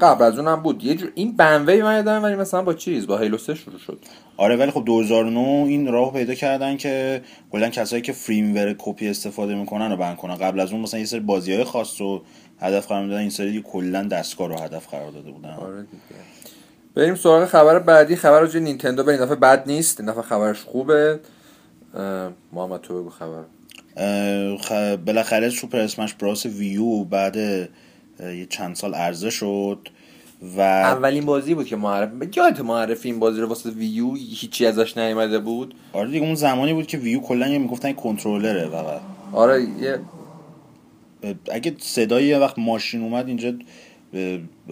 [0.00, 0.84] قبل از اونم بود.
[0.84, 3.78] یه جور این ban wave من یادم ولی مثلا با چیز؟ با Halo 3 شروع
[3.78, 3.98] شد.
[4.36, 9.54] آره ولی خب 2009 این راه پیدا کردن که کلا کسایی که firmware کپی استفاده
[9.54, 10.36] می‌کنن رو ban کنن.
[10.36, 12.22] قبل از اون مثلا یه سری بازی های خاص رو
[12.60, 13.20] هدف قرار می‌دادن.
[13.20, 15.50] این سری کلا دستگاه رو هدف قرار داده بودن.
[15.50, 16.20] آره دیگه.
[16.94, 18.16] بریم سراغ خبر بعدی.
[18.16, 19.04] خبر راجع به نینتندو.
[19.04, 20.00] بریم این دفعه بد نیست.
[20.00, 21.20] این دفعه خبرش خوبه.
[22.52, 23.42] محمد تو بگو خبر.
[25.06, 27.36] بالاخره سوپر اسمش براس ویو بعد
[28.20, 29.88] یه چند سال عرضه شد
[30.56, 34.98] و اولین بازی بود که معرف یادت معرفی این بازی رو واسه ویو هیچی ازش
[34.98, 39.00] نیومده بود؟ آره دیگه اون زمانی بود که ویو کلا یه می‌گفتن کنترلره فقط.
[39.32, 40.00] آره یه
[41.52, 43.52] اگه صدای یه وقت ماشین اومد اینجا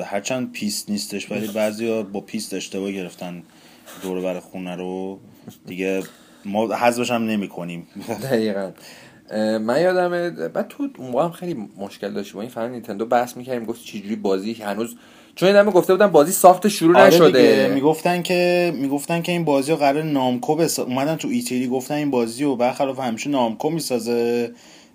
[0.04, 3.42] هرچند پیست نیستش ولی بعضی با پیست اشتباه گرفتن
[4.02, 5.18] دور بر خونه رو.
[5.66, 6.02] دیگه
[6.44, 7.86] ما حذفش هم نمی کنیم
[8.22, 8.70] دقیقا.
[9.60, 13.36] من یادمه بعد تو اون موقع هم خیلی مشکل داشتی با این fan Nintendo بحث
[13.36, 14.96] می‌کردیم گفت چجوری بازی هنوز
[15.34, 17.70] چون یه دمه گفته بودن بازی ساخت شروع آره نشده.
[17.74, 20.84] می‌گفتن که می‌گفتن که این بازی رو قرار Namco بسا...
[20.84, 24.52] اومدن تو E3 گفتن این بازی رو برخلاف همیشه Namco می‌سازه.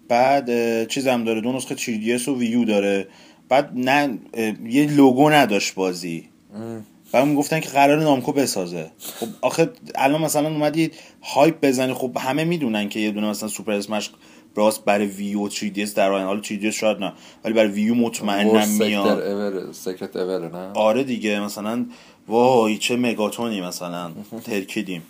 [0.09, 0.49] بعد
[0.87, 3.07] چیزم داره دو نسخه 3DS و Wii U داره.
[3.49, 4.17] بعد نه
[4.65, 6.29] یه لوگو نداشت بازی.
[7.11, 8.91] بعد می‌گفتن که قرار Namco بسازه.
[9.19, 10.91] خب آخه الان مثلا اومدی
[11.21, 11.93] hype بزنی.
[11.93, 14.10] خب همه می‌دونن که یه دونه مثلا Super Smash
[14.55, 16.27] Bros برای Wii U و 3DS در آینده.
[16.27, 19.07] حالا 3DS شاید نه ولی برای Wii U مطمئنم میاد.
[19.07, 21.85] our secret نه؟ آره دیگه مثلا
[22.27, 24.11] وای چه megaton ی مثلا.
[24.45, 25.03] ترکیدیم.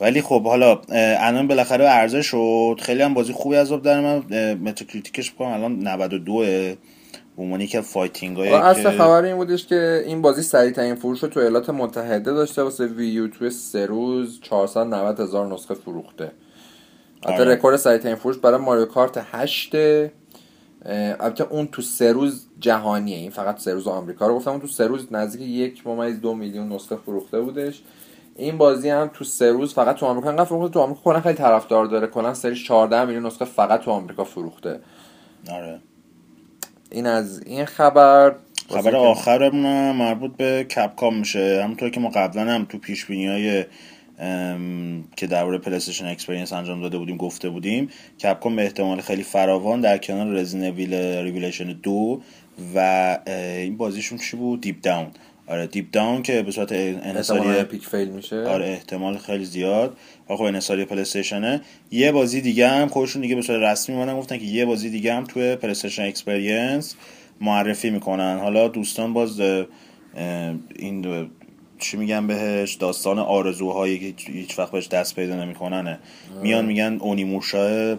[0.00, 0.80] ولی خب حالا
[1.18, 2.80] الان بالاخره عرضه شد.
[2.82, 4.18] خیلی هم بازی خوبی از آب در من
[4.54, 5.48] Metacritic ش بکنم.
[5.48, 6.74] الان 92
[7.38, 11.22] به عنوان که fighting های اصل خبر این بودش که این بازی سریع ترین فروش
[11.22, 16.32] رو تو ایالات متحده داشته واسه Wii U توی سه روز 490 هزار نسخه فروخته.
[17.22, 17.54] البته آره.
[17.54, 19.74] رکورد سریع ترین فروش برای Mario Kart 8
[20.84, 23.16] البته اون تو سه روز جهانیه.
[23.16, 24.50] این فقط سه روز آمریکا رو گفتم.
[24.50, 27.82] اون تو سه روز نزدیک یک ممیز دو میلیون نسخه فروخته بودش.
[28.36, 30.28] این بازی هم تو سه روز فقط تو آمریکا.
[30.28, 32.06] انقدر فروخته تو آمریکا کلا خیلی طرفدار داره.
[32.06, 34.80] کلا سری 14 میلیون نسخه فقط تو آمریکا فروخته.
[35.50, 35.80] آره.
[36.90, 38.34] این از این خبر.
[38.68, 41.60] خبر آخرمون مربوط به Capcom میشه.
[41.64, 43.64] همونطور که ما قبلا هم تو پیش های
[45.16, 47.88] که درباره PlayStation Experience انجام داده بودیم گفته بودیم
[48.22, 52.22] Capcom به احتمال خیلی فراوان در کنار Resident Evil Revelations دو
[52.74, 55.06] و این بازیشون چی بود؟ Deep Down
[55.48, 58.36] آره Deep Down که به صورت انحصاری پیک فیل میشه.
[58.42, 59.96] آره احتمال خیلی زیاد.
[60.30, 61.60] و خب انحصاری PlayStation ه
[61.90, 65.14] یه بازی دیگه هم خودشون دیگه به صورت رسمی اومدن گفتن که یه بازی دیگه
[65.14, 66.94] هم توی PlayStation Experience
[67.40, 68.38] معرفی می‌کنن.
[68.38, 71.26] حالا دوستان باز این اه،
[71.78, 75.98] چی میگن بهش؟ داستان آرزوهایی که هیچ- وقت بهش دست پیدا نمیکننه.
[76.42, 77.98] میان میگن Onimusha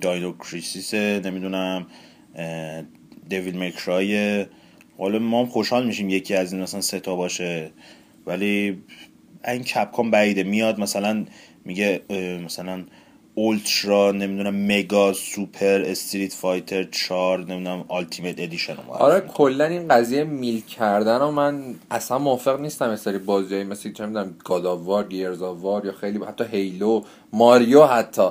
[0.00, 1.86] Dino Crisis نمی‌دونم
[2.36, 2.82] اه،
[3.28, 4.44] Devil May Cry ای
[4.98, 7.70] حالا ما هم خوشحال میشیم یکی از این مثلا سه تا باشه
[8.26, 8.82] ولی
[9.48, 10.42] این Capcom بعیده.
[10.42, 11.24] میاد مثلا
[11.64, 12.00] میگه
[12.44, 12.84] مثلا
[13.34, 20.60] Ultra نمی‌دونم Mega Super Street Fighter 4 نمی‌دونم Ultimate Edition آره کلا این قضیه milk
[20.60, 25.08] کردن و من اصلا موافق نیستم یه سری بازیایی مثل چه می‌دونم God of War
[25.08, 28.28] Gears of War یا خیلی حتی Halo Mario حتی.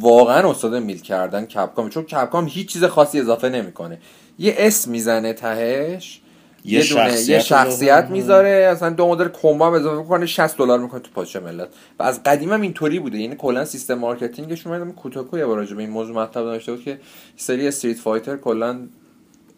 [0.00, 3.98] واقعا استاد milk کردن Capcom چون Capcom هیچ چیز خاصی اضافه نمی‌کنه.
[4.38, 6.20] یه اسم می‌زنه تهش.
[6.64, 8.06] یه یه, دونه شخصیت یه شخصیت.
[8.10, 8.48] می‌ذاره.
[8.48, 11.68] اصلا دو مدل combo هم اضافه می‌کنه 60 دلار می‌کنه تو پاچه ملت.
[11.98, 13.18] و از قدیم هم اینطوری بوده.
[13.18, 16.72] یعنی کلا سیستم marketing ش اومد Kotaku یه بار راجع به این موضوع مطلب داشته
[16.72, 16.98] بود که
[17.36, 18.80] سری Street Fighter کلا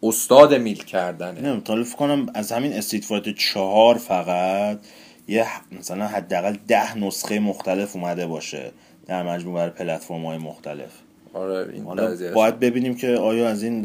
[0.03, 1.31] استاد milk کردنه.
[1.31, 4.79] نمی‌دونم تا فکر کنم از همین Street Fighter 4 فقط
[5.27, 5.45] یه
[5.79, 8.71] مثلا حداقل ده نسخه مختلف اومده باشه.
[9.07, 10.91] در مجموع بر پلتفرم های مختلف.
[11.33, 12.33] آره این.
[12.33, 13.81] باید ببینیم که آیا از این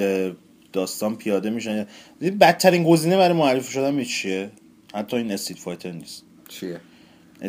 [0.72, 1.86] داستان پیاده میشن.
[2.40, 4.50] بدترین گزینه برای معرفی شدن چیه؟
[4.94, 6.22] حتی این Street Fighter نیست.
[6.48, 6.80] چیه؟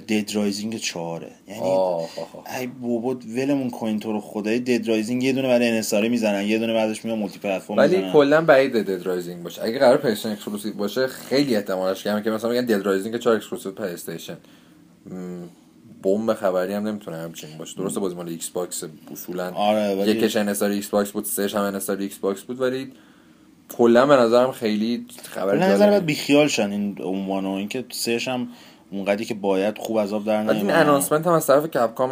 [0.10, 1.32] Dead Rising چهاره.
[1.48, 2.58] یعنی آه آه.
[2.60, 4.60] ای بابا ولمون کنین تو رو خدای.
[4.60, 8.72] Dead Rising یه دونه برای انحصاری می‌زنن یه دونه بعدش میاد multi-platform ولی کلا بعید
[8.74, 9.64] Dead Rising باشه.
[9.64, 13.72] اگه قرار PlayStation exclusive باشه خیلی احتمالش کمه که مثلا میگن Dead Rising 4 exclusive
[13.72, 14.38] PlayStation
[16.04, 17.78] بمب خبری هم نمی‌تونه همچین باشه.
[17.78, 22.42] درسته بازی مال Xbox اصولا آره، ولی- یکش انحصاری Xbox بود سهش هم انحصاری Xbox
[22.42, 22.92] بود ولی
[23.78, 28.28] کلا به نظرم خیلی خبر به نظر باید بیخیال شن این عنوان و اینکه سهش
[28.28, 28.48] هم
[28.92, 30.82] اونقدی که باید خوب آب در ولی این نیومدن.
[30.82, 32.12] announcement هم از طرف Capcom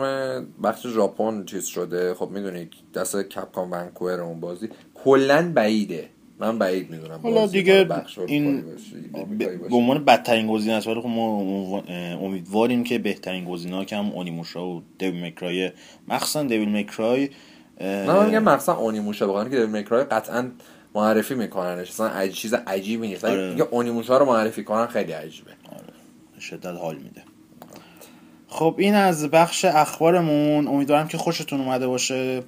[0.63, 2.13] بخش ژاپن چیز شده.
[2.13, 4.69] خب می‌دونی دست Capcom Vancouver اون بازی
[5.03, 6.09] کلا بعیده.
[6.39, 7.87] من بعید می‌دونم حالا دیگه
[8.27, 8.63] این
[9.69, 10.87] به عنوان بدترین گزینه است.
[10.87, 11.83] ولی خب ما
[12.21, 15.71] امیدواریم که بهترین گزینه ها که هم اونیموشا و دیویل مکرای
[16.07, 17.29] مخصوصا دیویل مکرای
[17.81, 20.51] نه من میگم مخصوصا اونیموشا بخوان که دیویل میکرای قطعا
[20.95, 21.89] معرفی میکننش.
[21.89, 23.25] اصلا عجیب چیز عجیبی نیست.
[23.25, 23.51] آره.
[23.51, 25.51] اگه اونیموس ها رو معرفی کنن خیلی عجیبه.
[25.71, 26.39] آره.
[26.39, 27.23] شدت حال میده.
[28.47, 30.67] خب این از بخش اخبارمون.
[30.67, 32.43] امیدوارم که خوشتون اومده باشه.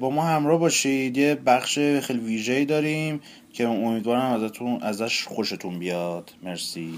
[0.00, 1.16] با ما همراه باشید.
[1.16, 3.20] یه بخش خیلی ویژه‌ای داریم
[3.52, 6.30] که امیدوارم ازتون ازش خوشتون بیاد.
[6.42, 6.94] مرسی.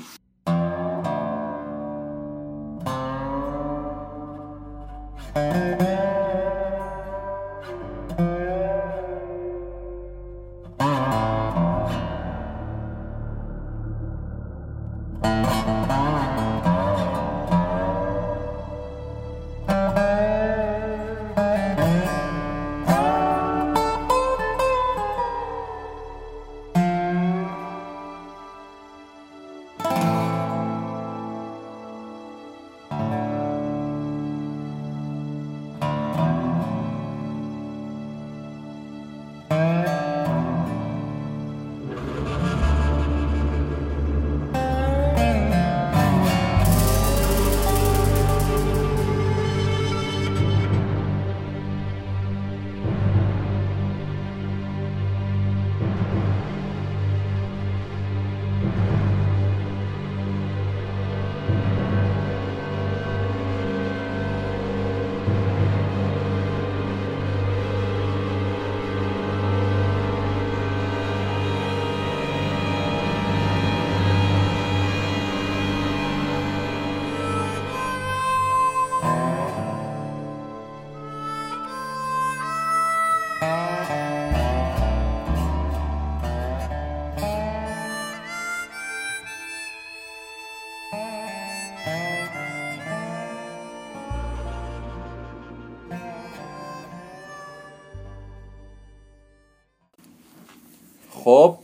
[101.24, 101.56] خب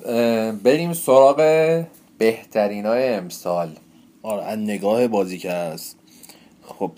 [0.64, 1.36] بریم سراغ
[2.18, 3.68] بهترین های امسال.
[4.22, 5.96] آره از نگاه بازی که هست.
[6.62, 6.92] خب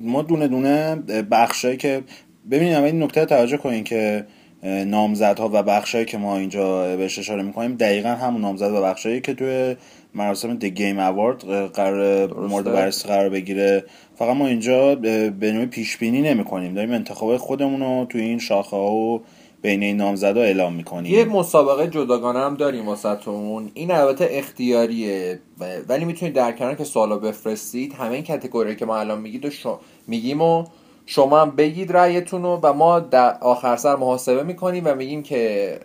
[0.00, 0.96] ما دونه دونه
[1.30, 2.02] بخشایی که
[2.50, 4.26] ببینید این نکته توجه کنین که
[4.62, 9.34] نامزدها و بخشایی که ما اینجا بهش اشاره می‌کنیم دقیقا همون نامزد و بخشایی که
[9.34, 9.76] توی
[10.14, 13.84] مراسم د گیم اوارد قرار مورد بررسی قرار بگیره.
[14.18, 16.74] فقط ما اینجا به نوعی پیش بینی نمی‌کنیم.
[16.74, 19.22] داریم انتخاب خودمون رو توی این شاخه ها و
[19.62, 23.70] بین این نامزدها اعلام می‌کنیم یه مسابقه جداگانه هم داریم واسهتون.
[23.74, 25.40] این البته اختیاریه.
[25.88, 29.50] ولی می‌تونید در کنار که سوالا بفرستید همه این کتگوری که ما الان میگید و
[29.50, 30.64] شو- میگیم و
[31.06, 35.80] شما هم بگید رأیتون رو و ما در آخر سر محاسبه می‌کنیم و میگیم که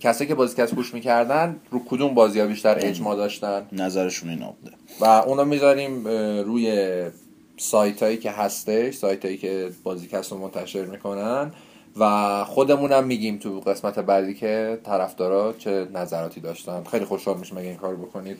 [0.00, 4.76] کسایی که بازیکست گوش می‌کردن رو کدوم بازی ها بیشتر اجماع داشتن؟ نظرشون اینا بوده
[5.00, 6.08] و اونو می‌ذاریم
[6.44, 7.02] روی
[7.56, 11.52] سایت هایی که هستش سایت هایی که بازیکست رو منتشر می‌کنن.
[12.00, 16.84] و خودمونم میگیم تو قسمت بعدی که طرفدارا چه نظراتی داشتن.
[16.90, 18.36] خیلی خوشحال میشم اگه این کار بکنید.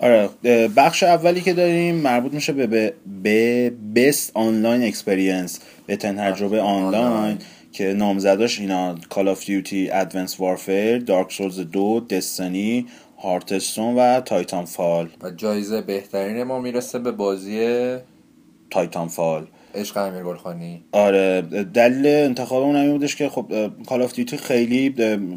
[0.00, 0.28] آره
[0.76, 7.04] بخش اولی که داریم مربوط میشه به به, به best online experience به تجربه آنلاین
[7.04, 7.38] آنلاین.
[7.72, 12.84] که نامزداش اینا Call of Duty Advanced Warfare Dark Souls 2 Destiny
[13.22, 17.96] هارتستون و تایتان فال و جایزه بهترین ما می‌رسه به بازی
[18.70, 20.84] Titanfall عشق امیر گلخانی.
[20.92, 21.42] آره
[21.74, 23.52] دلیل انتخاب اون همین بودش که خب
[23.88, 24.90] Call of Duty خیلی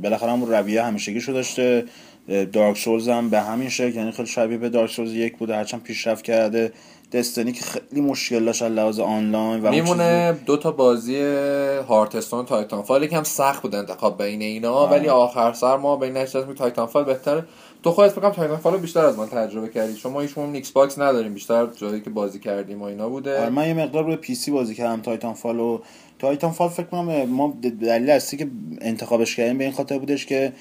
[0.03, 1.85] بالاخره هم رویه همیشگیشو داشته.
[2.53, 5.83] Dark Souls هم به همین شکل یعنی خیلی شبیه به Dark Souls یک بوده هرچند
[5.83, 6.71] پیشرفت کرده.
[7.11, 11.21] Destiny که خیلی مشکل داشت از لحاظ آنلاین و میمونه دو تا بازی
[11.87, 14.91] Hearthstone Titanfall یکم سخت بود انتخاب بین اینا آره.
[14.91, 17.45] ولی آخر سر ما بین نشستیم Titanfall بهتره.
[17.83, 19.97] تو خودت فکر کنم Titanfall رو بیشتر از من تجربه کردی.
[19.97, 21.33] شما هیچ موقع Xbox نداریم.
[21.33, 23.39] بیشتر جایی که بازی کردیم و اینا بوده.
[23.39, 25.79] آره من یه مقدار روی PC بازی کردم Titanfall و
[26.19, 28.47] Titanfall فکر کنم ما دلیل اصلی که
[28.81, 30.53] انتخابش کردیم به این خاطر بودش که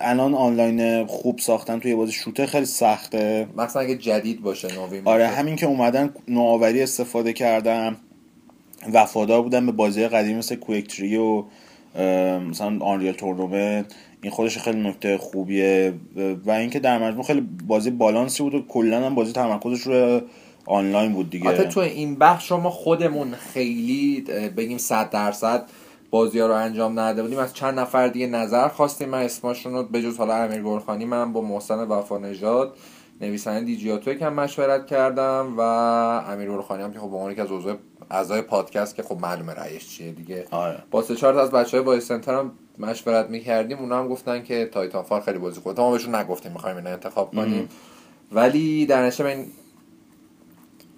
[0.00, 3.46] الان آنلاین خوب ساختن توی بازی shooter خیلی سخته.
[3.56, 5.26] مثلا اگه جدید باشه نوین آره.
[5.26, 7.96] همین که اومدن نوآوری استفاده کردن.
[8.92, 11.44] وفادار بودن به بازی قدیم مثل Quake Three و
[12.38, 13.94] مثلا Unreal Tournament
[14.24, 15.94] این خودش خیلی نکته خوبیه.
[16.44, 20.20] و اینکه در مجموع خیلی بازی بالانسی بود و کلا هم بازی تمرکزش رو
[20.66, 21.48] آنلاین بود دیگه.
[21.48, 24.24] البته تو این بخش شما خودمون خیلی
[24.56, 25.64] بگیم صد درصد
[26.10, 27.38] بازی ها رو انجام نداده بودیم.
[27.38, 29.08] از چند نفر دیگه نظر خواستیم.
[29.08, 32.76] من اسمشون رو جز حالا امیر گلخانی من با محسن وفا نژاد
[33.20, 37.52] نویسنده دیجیاتو یکم مشورت کردم و امیر گلخانی هم که خب به عنوان یکی از
[37.52, 37.74] عضو
[38.10, 40.46] اعضای پادکست که خب معلومه رأیش چیه دیگه.
[40.50, 40.78] آره.
[40.90, 44.42] با سه چهار تا از بچه های بایس سنتر هم مشورت می‌کردیم اونا هم گفتن
[44.42, 45.82] که تایتان فال خیلی بازی خوبه.
[45.82, 47.68] ما بهشون نگفتیم می‌خوایم اینو انتخاب کنیم.
[48.32, 49.46] ولی در به این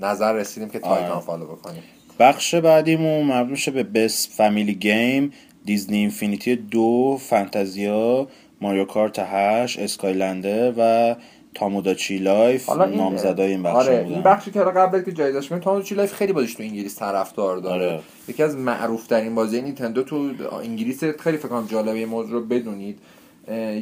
[0.01, 1.21] نظر رسیدیم که Titan آره.
[1.21, 1.83] Fall و بکنیم.
[2.19, 5.33] بخش بعدیمون مربوط میشه به Best Family Game
[5.65, 8.29] Disney Infinity دو Fantasia
[8.61, 11.15] Mario Kart 8 Skylanders و
[11.57, 15.95] Tomodachi Life نامزدای این بخش آره بودن این بخشی که قبل که جایزش میگم Tomodachi
[15.95, 17.87] Life خیلی بازیش تو انگلیس طرفدار داره.
[17.87, 18.01] آره.
[18.29, 20.31] یکی از معروف ترین بازی نینتندو تو
[20.63, 22.99] انگلیس خیلی فکر کنم جالبه موضوع رو بدونید.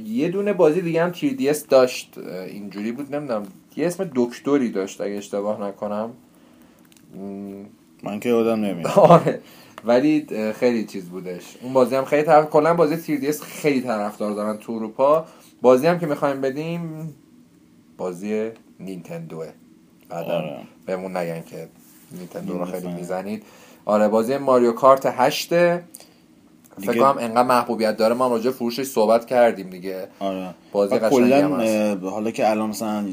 [0.07, 2.19] یه دونه بازی دیگه هم 3DS داشت.
[2.19, 3.43] اه، اینجوری بود نمی‌دونم.
[3.77, 6.11] یه اسم دکتری داشت اگه اشتباه نکنم.
[8.03, 8.87] من که یادم نمیاد.
[8.99, 9.41] آره.
[9.85, 10.27] ولی
[10.61, 11.43] خیلی چیز بودش.
[11.63, 15.25] اون بازی هم خیلی طرف کلا بازی 3DS خیلی طرفدار دارن تو اروپا.
[15.63, 17.15] بازی هم که می‌خوایم بدیم
[17.97, 19.51] بازی نینتندوه.
[20.09, 20.61] بعدا آره.
[20.87, 21.69] بهمون نگن که
[22.13, 22.89] نینتندو رو خیلی.
[22.89, 23.43] می‌زنید.
[23.85, 25.85] آره بازی ماریو کارت هشته.
[26.81, 28.15] فکر کنم انقدر محبوبیت داره.
[28.15, 30.09] ما راجع فروشش صحبت کردیم دیگه.
[30.19, 30.55] آره.
[30.73, 33.07] بازی قشنگی حالا که الان مثلا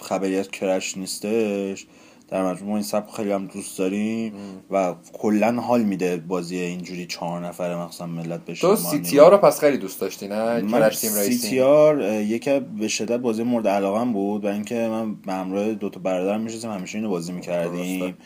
[0.00, 1.86] خبری از کرش نیستش
[2.28, 4.32] در مجموع این سبک خیلی هم دوست داریم
[4.70, 9.38] و کلا حال میده بازی اینجوری چهار نفره مثلا ملت بشه تو سی تی رو
[9.38, 14.12] پس خیلی دوست داشتی نه؟ من سی تی آر یکی به شدت بازی مورد علاقم
[14.12, 18.16] بود و اینکه من به همراه دو تا برادر میشستم همیشه اینو بازی می‌کردیم.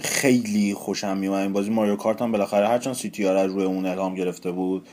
[0.00, 4.14] خیلی خوشم میومد این بازی Mario Kart هم بالاخره هرچند CTR از روی اون الهام
[4.14, 4.88] گرفته بود.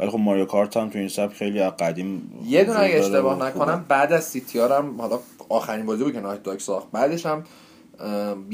[0.00, 3.84] ولی خب Mario Kart هم تو این سبک خیلی قدیم یه دونه اگه اشتباه نکنم
[3.88, 5.18] بعد از CT هم حالا
[5.50, 6.90] آخرین بازی بود که Naughty Dog ساخت.
[6.92, 7.44] بعدش هم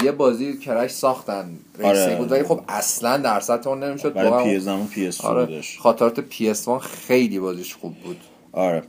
[0.03, 1.49] یه بازی Crash ساختن.
[1.77, 2.15] racing آره.
[2.15, 2.31] بود.
[2.31, 4.13] ولی خب اصلا در سطح اون نمی‌شد.
[4.13, 8.17] برای PS PS آره خاطرات PS خیلی بازیش خوب بود.
[8.51, 8.83] آره.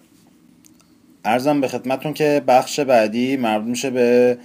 [1.25, 4.39] عرضم به خدمتون که بخش بعدی مربوط میشه به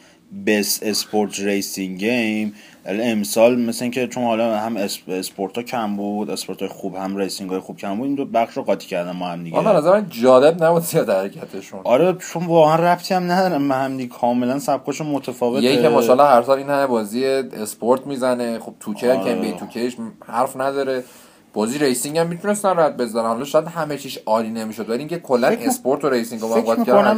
[0.45, 2.53] Best Sport Racing Game.
[2.85, 7.17] امسال مثل اینکه چون حالا هم s- sport ها کم بود اسپورت های خوب هم
[7.17, 9.61] racing های خوب کم بود این دو بخش رو قاطی کردن ما هم دیگه.
[9.61, 11.79] به نظر جالب نبود زیاد حرکتشون.
[11.83, 14.09] آره چون واقعا ربطی هم ندارم به هم دیگه.
[14.09, 15.65] کاملا سبکاشون متفاوته.
[15.65, 19.35] یکی که ماشاءالله هر سال این همه بازی اسپورت می‌زنه خب 2K هم که آره.
[19.35, 21.03] به 2Kش حرف نداره.
[21.53, 23.25] بازی racing هم می‌تونستن رد بزنن.
[23.25, 26.47] حالا شاید همه چیش عالی نمی‌شد ولی اینکه کلا اسپورت و racing رو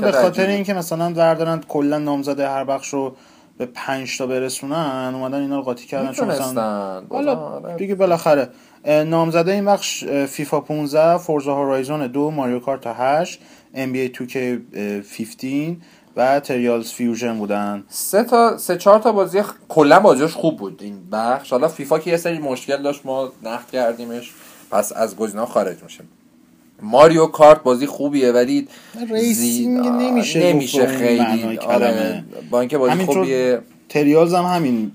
[0.01, 3.15] به خاطر اینکه مثلا وردارن کلا نامزدهای هر بخش رو
[3.58, 8.50] به پنج تا برسونن اومدن اینا رو قاطی کردن چون مثلا حالا دیگه بالاخره
[8.86, 13.39] نامزدهای این بخش فیفا 15 Forza Horizon 2 Mario Kart 8
[13.74, 15.46] NBA 2K15
[16.15, 17.84] و Trials Fusion بودن.
[17.89, 19.54] سه تا سه چهار تا بازی خ...
[19.70, 21.52] کلا بازیش خوب بود این بخش.
[21.52, 24.34] حالا فیفا که یه سری مشکل داشت ما نقد کردیمش
[24.72, 26.04] پس از گزینه خارج میشه
[26.86, 28.67] Mario Kart بازی خوبیه ولی
[29.12, 31.58] racing زی- نمیشه نمیشه خیلی.
[31.58, 32.24] آره.
[32.50, 33.60] با اینکه بازی خوبیه.
[33.89, 34.91] Trials هم همین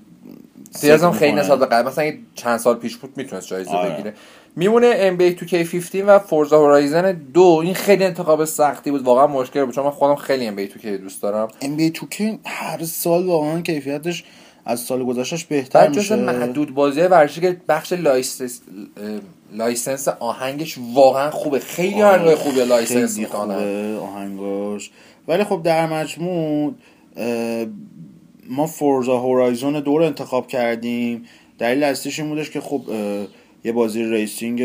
[0.71, 1.31] series هم خیلی.
[1.31, 3.93] نسبت قبل مثلا چند سال پیش بود می‌تونست جایزه آره.
[3.93, 4.13] بگیره.
[4.55, 7.61] میمونه NBA 2K15 و Forza Horizon دو.
[7.63, 9.01] این خیلی انتخاب سختی بود.
[9.03, 9.75] واقعا مشکل بود.
[9.75, 11.47] چون من خودم خیلی ام بی 2K دوست دارم.
[11.61, 14.23] NBA 2K هر سال واقعا کیفیتش
[14.65, 16.15] از سال گذشتهش بهتر میشه.
[16.15, 18.61] محدود بازی ورزشی که بخش license
[19.53, 21.59] license آهنگش واقعا خوبه.
[21.59, 24.91] خیلی آهنگای خوبه license خوبه آهنگاش.
[25.27, 26.73] ولی خب در مجموع
[28.49, 31.25] ما Forza Horizon دو رو انتخاب کردیم.
[31.59, 32.81] دلیل اصلیش این بودش که خب
[33.63, 34.61] یه بازی racing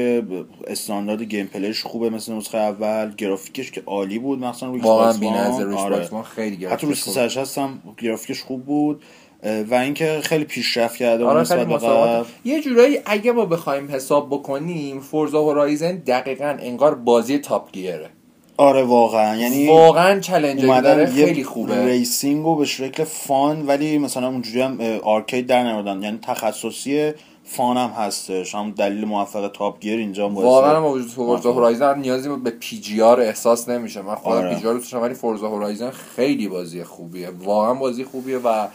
[0.67, 3.15] استاندارد gameplayش خوبه مثل نسخه اول.
[3.15, 5.13] گرافیکش که عالی بود مثلا روی واقعا.
[5.13, 6.09] بی‌نظیر آره.
[6.23, 7.29] خیلی حتی روی گرافیکش خوبه.
[7.29, 9.03] 360 هم گرافیکش خوب بود.
[9.42, 12.27] و اینکه خیلی پیشرفت کرده آره نسبت خیلی به مسابقات.
[12.44, 18.11] یه جورایی اگه ما بخوایم حساب بکنیم Forza Horizon دقیقا انگار بازی Top Gearه
[18.57, 19.37] آره واقعا.
[19.37, 21.85] یعنی واقعا challenge داره خیلی خوبه.
[21.85, 27.12] racing رو به شکل fun ولی مثلا اونجوری هم arcade در نمیدن یعنی تخصصی
[27.45, 28.55] fun هم هستش.
[28.55, 33.21] هم دلیل موفق Top Gear اینجا هم واقعا با وجود فورزا هورایزن نیازی به PGR
[33.20, 34.03] احساس نمیشه.
[34.03, 34.55] من خودم آره.
[34.55, 37.31] PGR ولی Forza Horizon خیلی بازی خوبیه.
[37.31, 38.66] واقعا بازی خوبیه و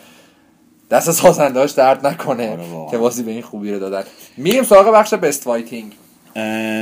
[0.92, 2.92] دست سازندهاش درد نکنه آره.
[2.92, 4.04] که بازی به این خوبی رو دادن.
[4.38, 5.92] میریم سراغ بخش Best Fighting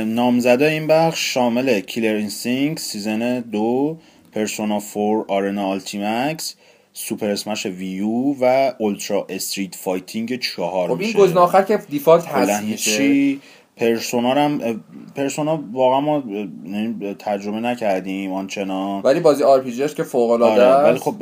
[0.06, 3.96] نامزده این بخش شامل کیلر اینستینکت سیزن دو
[4.32, 6.54] پرسونا 4 آرنا آلتیمکس
[6.92, 11.12] سوپر اسمش ویو و اولترا استریت فایتینگ چهار خب این.
[11.12, 13.36] گزینه آخر که دیفالت هست میشه.
[13.76, 14.84] پرسونا هم
[15.16, 19.02] پرسونا واقعا ما اه، یعنی ترجمه نکردیم آنچنان.
[19.02, 21.14] ولی بازی آر پی که فوق العاده آره ولی خب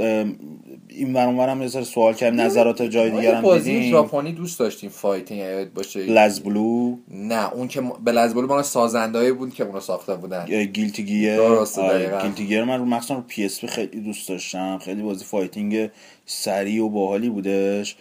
[0.99, 4.91] این ور هم یه سر سوال کردیم نظرات جای دیگر هم بازی ژاپنی دوست داشتیم
[4.91, 6.01] fighting یاد باشه.
[6.01, 6.97] BlazBlue.
[7.11, 10.45] نه اون که BlazBlue مال سازندهایی بود که اونو ساخته بودن.
[10.65, 11.37] Guilty Gear.
[11.37, 12.19] درسته، آره.
[12.23, 14.79] Guilty Gear من رو مخصوصا رو PS خیلی دوست داشتم.
[14.79, 15.91] خیلی بازی fighting
[16.27, 17.97] سریع و باحالی بودش.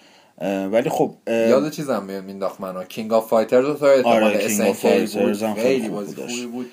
[0.72, 2.84] ولی خب یاد چیزم میاد مینداخت منو.
[2.84, 6.16] King of Fighters رو تا آره، Fighters هم بود خیلی بازی.
[6.16, 6.66] خوبی بود.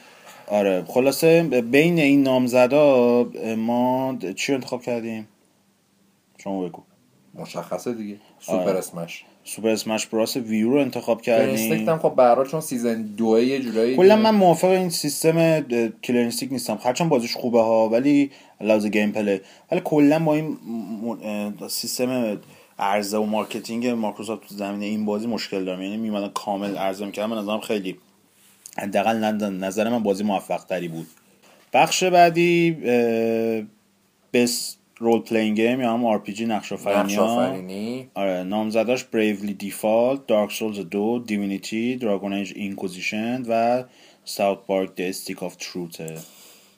[0.49, 5.29] آره خلاصه بین این نامزدا ما چی انتخاب کردیم؟
[6.45, 6.83] شما بگو.
[7.35, 8.17] مشخصه دیگه.
[8.41, 8.79] سوپر آره.
[8.79, 9.25] Smash.
[9.45, 11.89] Super Smash Bros Wii U رو انتخاب کردیم.
[11.89, 15.61] هم خب به چون season دوه یه جورایی کلا من موافق این سیستم
[16.03, 16.79] Killer Instinct نیستم.
[16.83, 18.31] هرچند بازیش خوبه ها ولی
[18.61, 19.41] لحاظ gameplay.
[19.71, 20.59] ولی کلا با این
[21.69, 22.41] سیستم
[22.79, 25.83] عرضه و marketing مایکروسافت تو زمینه این بازی مشکل دارم.
[25.83, 27.31] یعنی میمدن کامل عرضه می‌کردم.
[27.31, 27.97] من نظرم خیلی
[28.79, 29.17] حداقل
[29.51, 31.07] نظر من بازی موفق تری بود.
[31.73, 32.71] بخش بعدی
[34.33, 40.79] Best Role Playing Game یا هم RPG نقش آفرینی آره نامزداش بریولی دیفالت Dark Souls
[40.79, 43.85] دو دیوینیتی دراگون ایج اینکوزیشن و
[44.25, 46.19] ساوت پارک د استیک آف تروته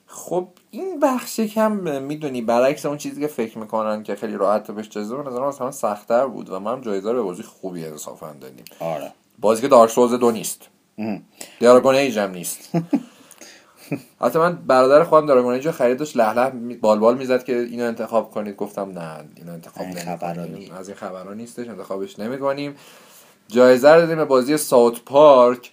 [0.07, 4.89] خب این بخش یکم می‌دونی برعکس اون چیزی که فکر می‌کنن که خیلی راحت بهش
[4.89, 8.33] جایزه به نظرم از همه سختتر بود و من جایزه رو به بازی خوبی انصافا
[8.41, 8.65] دادیم.
[8.79, 9.11] آره.
[9.39, 10.69] بازی که دارک سولز دو نیست.
[11.59, 12.69] دراگون ایج هم نیست.
[14.21, 17.59] حتی من برادر خودم دراگون رو خرید داشت له له می- بال بال می‌زد که
[17.59, 18.55] اینو انتخاب کنید.
[18.55, 20.73] گفتم نه اینو انتخاب نمی‌کنیم.
[20.73, 22.75] از این خبرها نیستش انتخابش نمی‌کنیم.
[23.47, 25.71] جایزه رو دادیم به بازی ساوت پارک.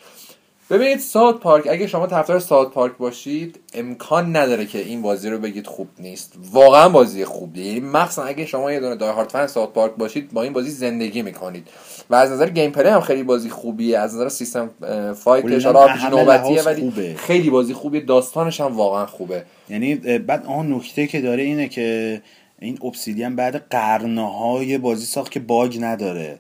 [0.71, 5.39] ببینید ساوت پارک اگه شما طرفدار ساوت پارک باشید امکان نداره که این بازی رو
[5.39, 6.33] بگید خوب نیست.
[6.53, 7.67] واقعا بازی خوبیه.
[7.67, 10.71] یعنی مخصوصا اگه شما یه دونه دای هارد فن ساوت پارک باشید با این بازی
[10.71, 11.69] زندگی می‌کنید.
[12.11, 13.99] و از نظر gameplay هم خیلی بازی خوبیه.
[13.99, 14.71] از نظر سیستم
[15.15, 17.15] fightش کلاً حالا نوبتیه ولی خوبه.
[17.15, 18.01] خیلی بازی خوبیه.
[18.01, 19.45] داستانش هم واقعا خوبه.
[19.69, 22.23] یعنی بعد آن نکته که داره اینه که
[22.59, 26.39] این Obsidian بعد قرنهای بازی ساخت که bug نداره.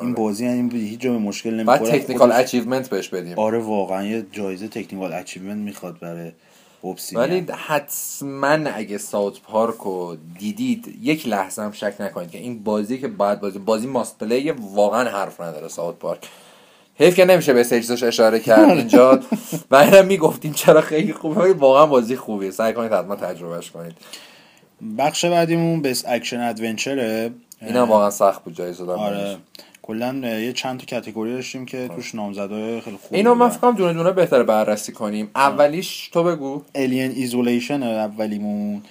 [0.00, 1.90] این بازی یعنی هیچ جا به مشکل نمی‌خوره.
[1.90, 3.38] بعد تکنیکال اچیومنت بهش بدیم.
[3.38, 6.32] آره واقعا یه جایزه technical achievement می‌خواد برای
[7.14, 12.98] ولی حتما اگه South Park رو دیدید یک لحظه هم شک نکنید که این بازی
[12.98, 16.28] که باید بازی بازی must play واقعا حرف نداره South Park.
[16.94, 19.20] حیف که نمیشه به سیجزش اشاره کرد اینجا.
[19.70, 21.40] و اینم می‌گفتیم چرا خیلی خوبه.
[21.40, 22.50] ولی واقعا بازی خوبیه.
[22.50, 23.94] سعی کنید حتما تجربهش کنید.
[24.98, 27.30] بخش بعدیمون Best Action Adventureه.
[27.62, 29.36] اینم واقعا سخت بود جایزه دادن آره.
[29.90, 33.92] کلا یه چند تا category داشتیم که توش نامزدهای خیلی خوب اینو من فکر دونه
[33.92, 35.30] دونه بهتره بررسی کنیم.
[35.34, 36.62] اولیش تو بگو.
[36.74, 38.82] Alien Isolation اولیمون.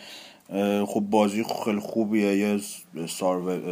[0.88, 2.38] خب بازی خیلی خوبیه.
[2.38, 2.60] یه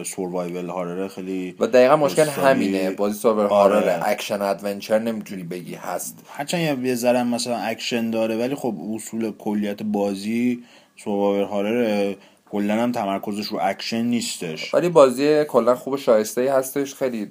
[0.05, 2.47] سوروایول هارره خیلی و دقیقا مشکل دوستایی.
[2.47, 2.91] همینه.
[2.91, 3.75] بازی survival آره.
[3.75, 6.19] horror action adventure نمی‌تونی بگی هست.
[6.29, 10.63] هرچند یه- ذره مثلا اکشن داره ولی خب اصول کلیت بازی
[11.03, 12.13] survival horror
[12.51, 14.73] کلا هم تمرکزش رو اکشن نیستش.
[14.73, 17.29] ولی بازی کلا خوب و شایسته ای هستش خیلی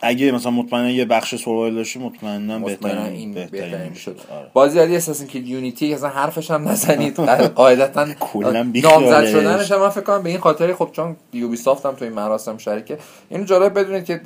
[0.00, 3.92] اگه مثلا مطمئنا یه بخش survival داشتی مطمئنا بهترین این بهترین
[4.30, 4.50] آره.
[4.52, 7.16] بازی بعدی Assassin's Creed Unity اصلا حرفش هم نزنید.
[7.60, 8.62] قاعدتا کلاً.
[8.62, 10.74] نامزد شدنش هم من فکر کنم به این خاطر.
[10.74, 12.98] خب چون Ubisoft هم تو این مراسم شریکه.
[13.28, 14.20] اینو جالب بدونید که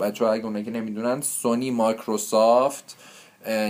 [0.00, 2.96] بچه ها اگه اونایی که نمی‌دونن سونی مایکروسافت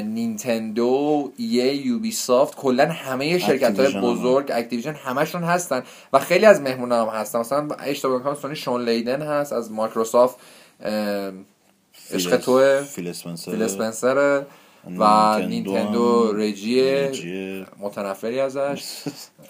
[0.04, 4.00] نینتندو EA یوبی سافت کلا همه شرکت های.
[4.00, 8.84] بزرگ Activision همشون هستن و خیلی از مهمون هم هستن مثلا اشتباه کنم سونی Shawn
[8.84, 10.36] Layden هست از مایکروسافت
[12.12, 13.08] عشق توه Phil
[13.62, 14.42] Spencer
[14.98, 16.32] و نینتندو.
[16.32, 17.66] Reggie ه Reggie ه.
[17.78, 18.82] متنفری ازش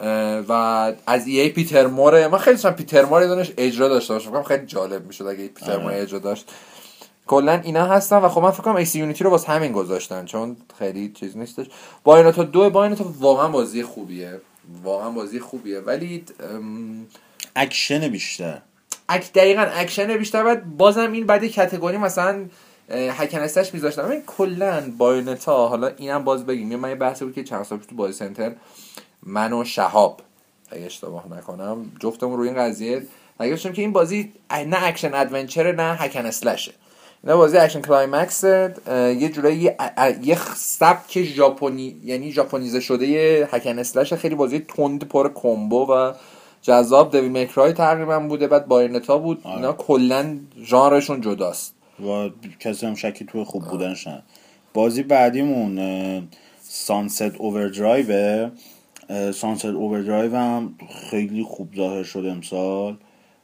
[0.48, 4.42] و از EA Peter Moore ه من خیلی Peter Moore یه دونش اجرا داشته باشم
[4.42, 6.02] خیلی جالب می‌شد اگه Peter Moore آره.
[6.02, 6.50] اجرا داشت
[7.26, 10.56] کلا اینا هستن و خب من فکر کنم AC Unity رو واسه همین گذاشتن چون
[10.78, 11.66] خیلی چیز نیستش.
[12.04, 14.40] با اینا تا دو با اینا تا واقعا بازی خوبیه.
[14.82, 15.80] واقعا بازی خوبیه.
[15.80, 17.06] ولی ام،
[17.56, 18.62] اکشن بیشتر.
[19.08, 20.42] اک دقیقا اکشن بیشتر.
[20.42, 22.44] باید بازم این بعد یه category مثلا
[22.90, 26.76] hack and slash میذاشتم این کلا Bayonetta حالا اینم باز بگیم.
[26.76, 28.54] من یه بحثی بود که چند سال تو بازی سنتر
[29.22, 30.20] من و شهاب
[30.70, 33.02] اگه اشتباه نکنم جفتمون روی این قضیه
[33.40, 36.72] نگاشتیم که این بازی نه action adventure نه hack and slash ه
[37.24, 39.76] اینا بازی action climax یه جورایی یه,
[40.22, 45.86] یه سبک ژاپنی یعنی ژاپنیزه شده یه hack and slash خیلی بازی تند پر combo
[45.92, 46.12] و
[46.62, 47.12] جذاب.
[47.12, 49.42] Devil May Cry تقریبا بوده بعد Bayonetta بود.
[49.44, 51.74] اینا کلا ژانرشون جداست.
[52.06, 52.28] و
[52.60, 54.22] کسی هم شکی توی خوب بودنش نه.
[54.74, 56.28] بازی بعدیمون
[56.62, 58.50] Sunset Overdrive
[59.32, 60.74] Sunset Overdrive هم
[61.10, 62.96] خیلی خوب ظاهر شد امسال.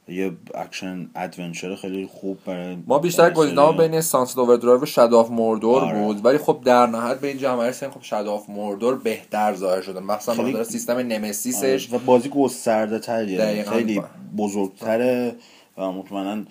[0.07, 5.29] یه action adventure خیلی خوب برای ما بیشتر گزینه‌ها بین Sunset Overdrive و Shadow of
[5.29, 5.99] Mordor آره.
[5.99, 9.81] بود ولی خب در نهایت به این جمع رسیدیم خب Shadow of Mordor بهتر ظاهر
[9.81, 10.63] شده مثلا خیلی- خیلی...
[10.63, 13.63] سیستم Nemesis ش آره، و بازی گسترده تریه.
[13.63, 14.01] خیلی
[14.37, 15.35] بزرگتره
[15.77, 16.43] و مطمئنا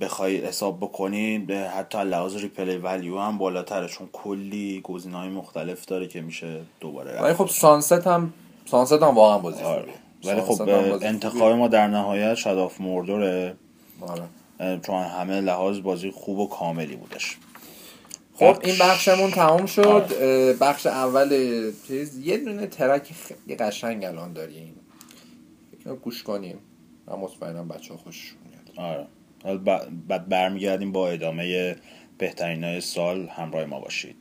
[0.00, 1.46] بخوای حساب بکنی
[1.76, 7.22] حتی لحاظ ریپلی ولیو هم بالاتره چون کلی گزینه های مختلف داره که میشه دوباره.
[7.22, 8.32] ولی خب سانست هم
[8.66, 9.92] سانست هم واقعا بازی آره.
[10.26, 10.68] ولی خب
[11.02, 13.56] انتخاب ما در نهایت شداف موردوره.
[14.00, 14.12] خوبیه.
[14.12, 14.22] آره.
[14.60, 17.36] اه، چون همه لحاظ بازی خوب و کاملی بودش.
[18.34, 19.80] خب بخش- این بخشمون تمام شد.
[19.86, 20.06] آره.
[20.20, 21.28] اه، بخش اول
[21.88, 24.74] چیز یه دونه ترک خیلی قشنگ الان داریم.
[26.02, 26.58] گوش کنیم.
[27.06, 28.88] من مطمئنم بچه ها خوششون میاد.
[28.90, 29.06] آره.
[30.08, 31.76] بعد برمیگردیم با ادامه
[32.18, 33.26] بهترین های سال.
[33.28, 34.16] همراه ما باشید.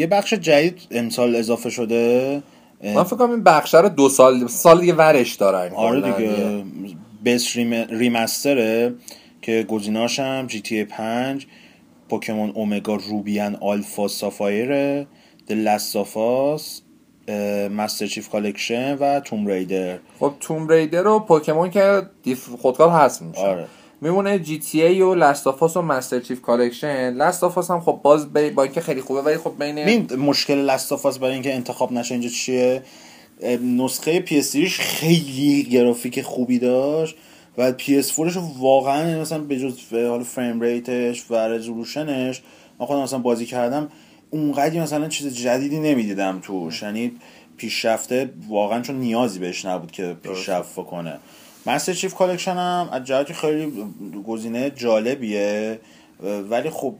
[0.00, 2.42] یه بخش جدید امسال اضافه شده.
[2.82, 6.64] من فکر کنم این بخشه رو دو سال سال دیگه ورش دارن آره دیگه
[7.24, 7.74] بست rem...
[7.74, 8.94] remaster ه
[9.42, 11.46] که گزیناش هم GTA 5
[12.08, 15.02] پوکمون Omega Ruby and Alpha Sapphire
[15.48, 16.82] The Last of Us
[17.76, 23.22] Master Chief Collection و Tomb Raider خب Tomb Raider و پوکمون که دیف خودکار هست
[23.22, 23.66] میشه آره.
[24.00, 28.00] میمونه GTA و Last of Us و Master Chief Collection Last of Us هم خب
[28.02, 31.54] باز با اینکه خیلی خوبه ولی خب بین این مشکل Last of Us برای اینکه
[31.54, 32.82] انتخاب نشه اینجا چیه؟
[33.62, 37.16] نسخه PS خیلی گرافیک خوبی داشت
[37.58, 42.42] و PS 4 واقعا مثلا به جز حال frame rate ش و resolution ش
[42.78, 43.88] من خودم مثلا بازی کردم
[44.30, 46.82] اونقدی مثلا چیز جدیدی نمی‌دیدم توش.
[46.82, 47.12] یعنی
[47.56, 51.18] پیشرفته واقعا چون نیازی بهش نبود که پیشرفت کنه
[51.66, 53.72] Master Chief Collection هم از جهتی خیلی
[54.26, 55.80] گزینه جالبیه
[56.50, 56.94] ولی خب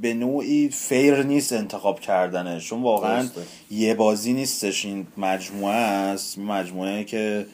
[0.00, 2.68] به نوعی fair نیست انتخاب کردنش.
[2.68, 3.28] چون واقعا
[3.70, 6.38] یه بازی نیستش این مجموعه است.
[6.38, 7.46] مجموعه که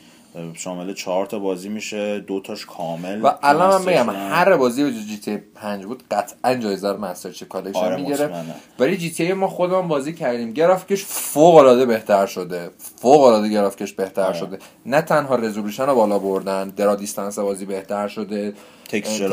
[0.54, 4.92] شامل چهار تا بازی میشه دو تاش کامل و الان من بگم هر بازی به
[4.92, 8.30] جز GTA 5 بود قطعا جایزه رو Master Chief Collection آره می‌گیره
[8.78, 10.52] ولی GTA ما خودمون بازی کردیم.
[10.52, 12.70] گرافیکش فوق العاده بهتر شده.
[13.00, 14.38] فوق العاده گرافیکش بهتر آره.
[14.38, 14.58] شده.
[14.86, 18.54] نه تنها resolution رو بالا بردن draw distance بازی بهتر شده
[18.88, 19.28] texture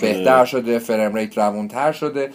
[0.00, 2.30] بهتر شده frame rate روونتر شده.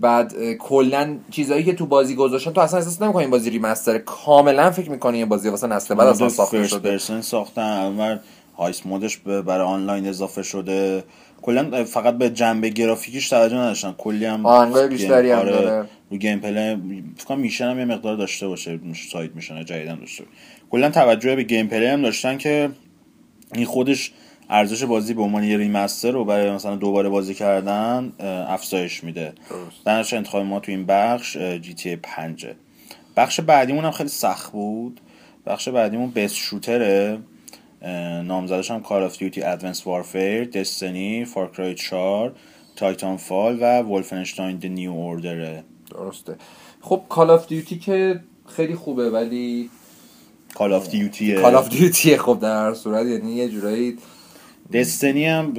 [0.00, 3.98] بعد کلا چیزایی که تو بازی گذاشتن تو اصلا احساس نمی‌کنی این بازی remaster.
[3.98, 6.90] کاملا فکر می‌کنی این بازی واسه نسل بعد اصلا ساخته شده.
[6.90, 8.18] پرسن ساختن اول
[8.56, 11.04] heist مودش برای آنلاین اضافه شده.
[11.42, 13.94] کلا فقط به جنبه گرافیکیش توجه نداشتن.
[13.98, 15.88] کلی هم آهنگای بیشتری هم داره.
[16.10, 18.80] رو gameplay فکر میشن هم یه مقدار داشته باشه
[19.12, 20.24] side mission جدیدن داشته
[20.70, 22.70] کلا توجه به gameplay هم داشتن که
[23.54, 24.12] این خودش
[24.50, 28.12] ارزش بازی به عنوان یه remaster رو برای مثلا دوباره بازی کردن
[28.48, 29.32] افزایش میده.
[29.84, 32.46] در انتخاب ما تو این بخش GTA 5
[33.16, 35.00] بخش بعدیمون هم خیلی سخت بود.
[35.46, 37.18] بخش بعدیمون best shooter ه
[38.24, 42.32] نامزدش هم Call of Duty Advanced Warfare Destiny Far Cry 4
[42.76, 46.36] Titanfall و Wolfenstein The New Order ه درسته.
[46.80, 49.70] خب Call of Duty که خیلی خوبه ولی
[50.54, 53.06] Call of Duty Call of Duty خب در هر صورت.
[53.06, 53.96] یعنی یه جورایی
[54.72, 55.52] Destiny هم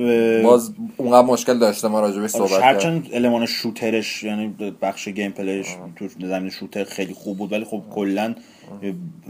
[0.43, 5.67] باز اونقدر مشکل داشته ما راجع به صحبت هرچند المان شوترش یعنی بخش gameplay ش
[5.95, 8.35] تو زمین shooter خیلی خوب بود ولی خب کلا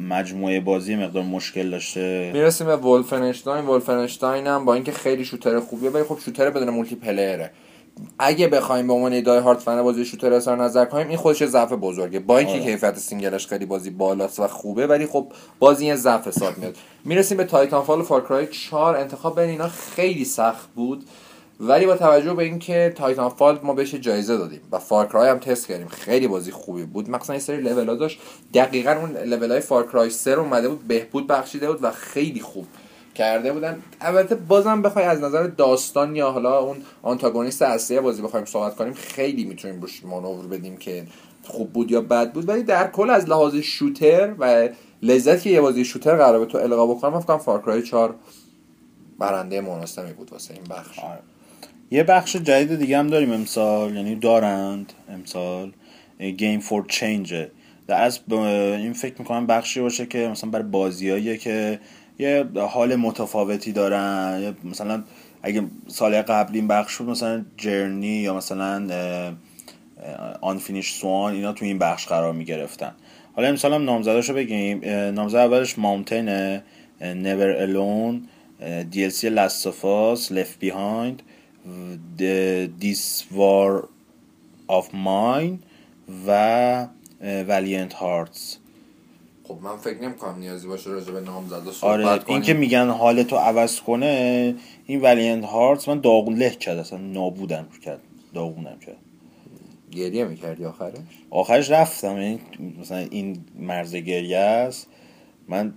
[0.09, 2.31] مجموعه بازی مقدار مشکل داشته.
[2.33, 6.95] می‌رسیم به Wolfenstein Wolfenstein هم با اینکه خیلی shooter خوبیه ولی خب shooter بدون multiplayer
[6.95, 7.51] ه
[8.19, 12.19] اگه بخوایم به عنوان die-hard fan بازی shooter اظهار نظر کنیم این خودش ضعف بزرگه.
[12.19, 12.63] با اینکه آره.
[12.63, 15.27] کیفیت single ش خیلی بازی بالاست و خوبه ولی خب
[15.59, 16.75] بازی یه ضعف حساب میاد.
[17.05, 21.03] می‌رسیم به Titanfall و Far Cry 4 انتخاب بین اینا خیلی سخت بود
[21.59, 25.67] ولی با توجه به اینکه Titanfall ما بهش جایزه دادیم و Far Cry هم تست
[25.67, 25.87] کردیم.
[25.87, 27.09] خیلی بازی خوبی بود.
[27.09, 28.19] مثلا این سری لول داشت.
[28.53, 32.65] دقیقا اون لول های Far Cry 3 اومده بود بهبود بخشیده بود و خیلی خوب
[33.19, 33.83] کرده بودن.
[34.01, 38.93] البته بازم بخوای از نظر داستان یا حالا اون آنتاگونیست اصلی بازی بخوایم صحبت کنیم
[38.93, 41.03] خیلی می‌تونیم روش مانور بدیم که
[41.43, 42.49] خوب بود یا بد بود.
[42.49, 44.69] ولی در کل از لحاظ shooter و
[45.01, 48.15] لذت که یه بازی shooter قرار به تو القا بکنه فکر Far Cry 4
[49.19, 50.99] برنده مناسبی بود واسه این بخش.
[50.99, 51.19] آره.
[51.91, 55.71] یه بخش جدید دیگه هم داریم امسال یعنی دارند امسال
[56.37, 57.47] Games for Change
[57.87, 61.79] در از این فکر می‌کنم بخشی باشه که مثلا برای بازیایی که
[62.19, 64.55] یه حال متفاوتی دارن.
[64.63, 65.03] مثلا
[65.43, 68.87] اگه سال قبل این بخش بود مثلا Journey یا مثلا
[70.41, 72.91] Unfinished Swan اینا تو این بخش قرار می گرفتن
[73.35, 74.85] حالا هم نامزداشو بگیم.
[74.85, 76.29] نامزد اولش Mountain
[77.01, 78.27] Never Alone
[78.91, 81.21] DLC Last of Us Left Behind
[82.79, 83.89] This War
[84.67, 85.59] of Mine
[86.27, 86.87] و
[87.21, 88.58] Valiant Hearts
[89.49, 92.89] خب من فکر نمی کنم نیازی باشه راجع به نامزدا صحبت آره این که میگن
[92.89, 97.99] حالتو عوض کنه این Valiant Hearts من داغون له کرد اصلا نابودم کرد
[98.33, 98.97] داغونم کرد.
[99.91, 100.97] گریه می‌کردی آخرش؟
[101.29, 102.39] آخرش رفتم این
[102.81, 104.87] مثلا این مرز گریه است
[105.47, 105.73] من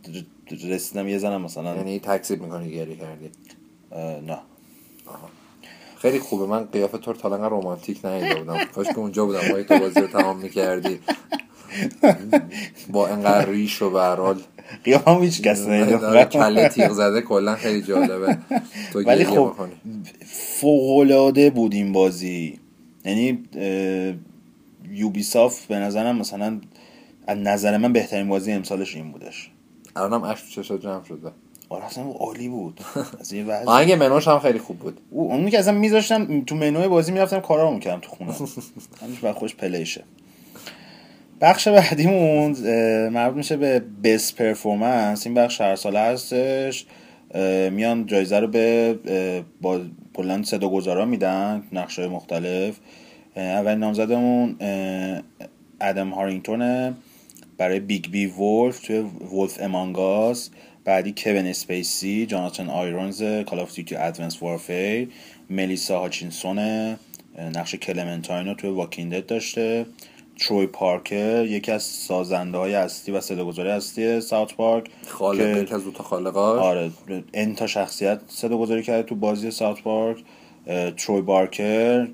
[0.68, 1.76] رسیدم یه زنم مثلا.
[1.76, 3.30] یعنی تکسیب می‌کنی گریه کردی؟
[4.26, 4.38] نه.
[5.96, 9.78] خیلی خوبه من قیافه تو تا رومانتیک ندیده بودم کاش که اونجا بودم وای تو
[9.78, 11.00] بازی رو تمام می‌کردی.
[12.90, 14.40] با انقدر ریش و برحال
[14.84, 18.38] قیام هیچ کس نیده کله تیغ زده کلا خیلی جالبه.
[18.94, 19.54] ولی خب
[20.26, 22.58] فوقلاده بود این بازی.
[23.04, 23.38] یعنی
[24.90, 26.60] یوبی صاف به نظرم مثلا
[27.26, 29.50] از نظر من بهترین بازی امسالش این بودش.
[29.96, 31.30] الانم اش چشا جمع شده.
[31.68, 32.80] آره اصلا عالی بود.
[33.20, 35.00] از این آهنگ منوش هم خیلی خوب بود.
[35.10, 38.32] اون که اصلا میذاشتم تو منوی بازی می‌رفتم کارا رو می‌کردم تو خونه.
[39.02, 40.04] همش بر خوش پلیشه.
[41.42, 42.50] بخش بعدیمون
[43.08, 46.86] مربوط میشه به بس پرفورمنس این بخش هر ساله هستش.
[47.70, 48.94] میان جایزه رو به
[49.60, 49.80] با
[50.14, 52.76] کلا صدا گذارا میدن نقشای مختلف.
[53.36, 54.56] اول نامزدمون
[55.80, 56.94] ادم هارینگتونه.
[57.58, 59.00] برای بیگ بی ولف توی
[59.32, 60.50] Wolf Among Us
[60.84, 65.08] بعدی کوین اسپیسی جاناتان آیرونز Call of Duty Advanced Warfare.
[65.50, 66.58] ملیسا هاچینسون
[67.54, 69.86] نقش کلمنتاین رو توی Walking Dead داشته.
[70.40, 75.74] تری پارکر یکی از سازنده های اصلی و صداگذاری اصلی South Park خالق که- یکی
[75.74, 76.62] از دو تا خالقاش.
[76.62, 76.90] آره
[77.34, 80.16] ان تا شخصیت صدا گذاری کرده تو بازی South Park.
[80.96, 82.08] تروی بیکر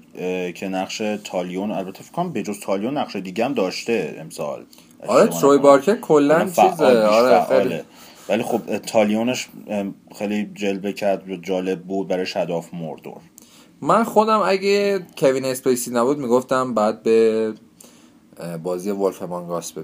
[0.54, 4.64] که نقش تالیون البته فکر کنم بجز تالیون نقش دیگه هم داشته امسال.
[5.06, 5.58] آره تروی.
[5.58, 7.44] بیکر کلا فعال، چیزه آره.
[7.62, 7.80] خیلی.
[8.28, 9.48] ولی خب تالیونش
[10.18, 13.20] خیلی جلوه کرد و جالب بود برای Shadow of Mordor.
[13.80, 17.52] من خودم اگه کوین اسپیسی نبود می‌گفتم بدن به
[18.62, 19.82] بازی Wolf Among Us به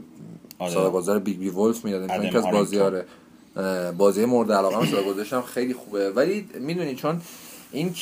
[0.59, 0.73] آره.
[0.73, 2.79] صداگذار بیگ بی ولف چون ادم یکی از بازی.
[2.81, 3.05] آره
[3.99, 4.77] بازی مورد علاقه
[5.33, 7.21] هم خیلی خوبه ولی می‌دونی چون
[7.73, 7.95] این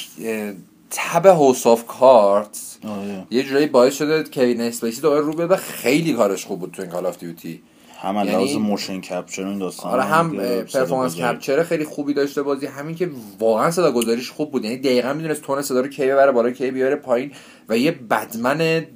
[0.91, 3.27] تب House of Cards آره.
[3.31, 6.91] یه جورایی باعث شده کوین اسپیسی دوباره رو و خیلی کارش خوب بود تو این
[6.91, 7.63] Call of Duty
[8.03, 11.17] هم یعنی- لحاظ motion capture این داستان آره هم performance.
[11.17, 15.43] capture خیلی خوبی داشته بازی همین که واقعا صدا گذاریش خوب بود یعنی دقیقا می‌دونست
[15.43, 17.33] تون صدا رو کی ببره بالا کی بیاره پایین
[17.69, 18.87] و یه bad man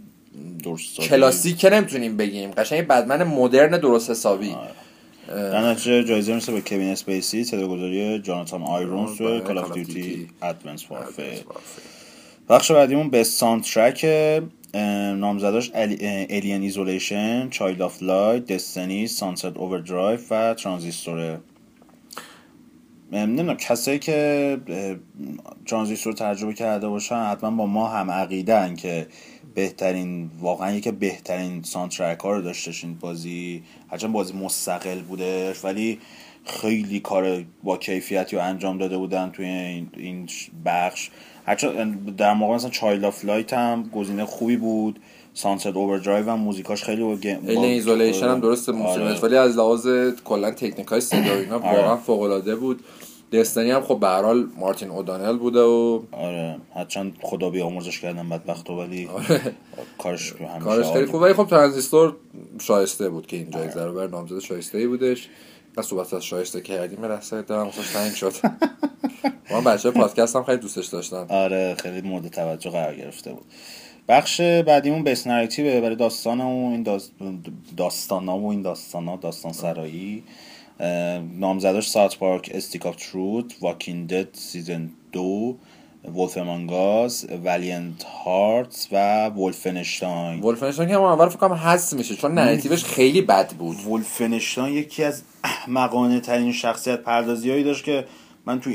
[0.64, 2.50] درست کلاسیک که نمی‌تونیم بگیم.
[2.50, 4.56] قشنگ bad man مدرن درست حسابی.
[5.28, 10.44] در نتیجه جایزه می‌رسه به کوین اسپیسی صداگذاری جاناتان آیرونز تو Call of Duty.
[10.44, 11.44] Advanced Warfare
[12.48, 14.06] بخش بعدیمون Best Soundtrack
[15.18, 21.38] نامزداش Alien Isolation Child of Light Destiny Sunset Overdrive و Transistor ه
[23.12, 24.58] نمی‌دونم کسایی که
[25.66, 29.06] Transistor تجربه کرده باشن حتما با ما هم عقیدن که
[29.56, 35.98] بهترین واقعا یکی بهترین soundtrack ها رو داشتش این بازی هرچند بازی مستقل بودش ولی
[36.44, 39.46] خیلی کار با کیفیتی رو انجام داده بودن توی
[39.96, 40.28] این,
[40.64, 41.10] بخش
[41.46, 45.00] هرچند در موقع مثلا Child of Light هم گزینه خوبی بود
[45.34, 49.20] Sunset Overdrive هم موزیکاش خیلی با game- با- Isolation هم درست موسیقی آره.
[49.20, 49.88] ولی از لحاظ
[50.24, 51.76] کلا تکنیک های صدا اینا آره.
[51.80, 52.84] واقعا فوق العاده بود
[53.32, 58.72] دستنی هم خب به حال مارتین اودانل بوده و آره هرچند خدا بیامرزش کردن بدبختو
[58.72, 59.08] ولی
[59.98, 60.64] کارش همیشه آره.
[60.64, 62.16] کارش خیلی عالی خوب ولی خب ترانزیستور
[62.60, 65.28] شایسته بود که این جایزه رو بر نامزد شایسته ای بودش
[65.76, 68.32] و صحبت از شایسته کردیم رسته دارم واسه تنگ شد.
[69.50, 71.26] ما بچه پادکست هم خیلی دوستش داشتن.
[71.28, 73.44] آره خیلی مورد توجه قرار گرفته بود.
[74.08, 77.12] بخش بعدیمون بیس نراتیوه برای داستان و این داست...
[77.76, 80.24] داستان و این داستان ها داستان سرایی
[81.38, 85.56] نامزداش South Park Stick of Truth Walking Dead Season دو
[86.14, 92.34] Wolf Among Us Valiant Hearts و Wolfenstein Wolfenstein که اول فکر کنم حذف میشه چون
[92.34, 93.86] narrative ش خیلی بد بود.
[93.86, 98.04] Wolfenstein یکی از احمقانه ترین شخصیت پردازی هایی داشت که
[98.46, 98.70] من تو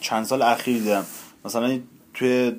[0.00, 1.04] چند سال اخیر دیدم.
[1.44, 1.78] مثلا
[2.14, 2.52] توی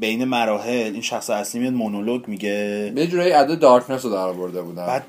[0.00, 2.92] بین مراحل این شخص اصلی میاد مونولوگ میگه.
[2.94, 4.86] به یه جورایی ادای Darkness رو در آورده بودن.
[4.86, 5.04] بعد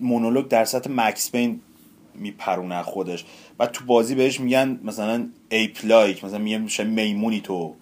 [0.00, 1.60] مونولوگ در سطح Max Payne
[2.14, 3.24] میپرونه خودش.
[3.58, 7.74] بعد تو بازی بهش میگن مثلا ape like مثلا میگن میشه میمونی تو.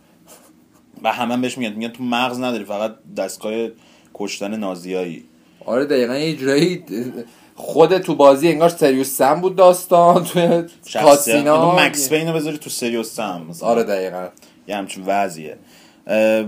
[1.02, 1.72] و همه بهش میگن.
[1.72, 3.68] میگن تو مغز نداری فقط دستگاه
[4.14, 5.24] کشتن نازیایی.
[5.64, 6.84] آره دقیقا یه جورایی
[7.54, 11.02] خود تو بازی انگار Serious Sam بود داستان شخصیت.
[11.02, 11.76] کاسینا.
[11.76, 13.68] Max Payne رو بذاری تو Serious مثلا.
[13.68, 14.28] آره دقیقا.
[14.68, 15.58] یه همچین وضعیه.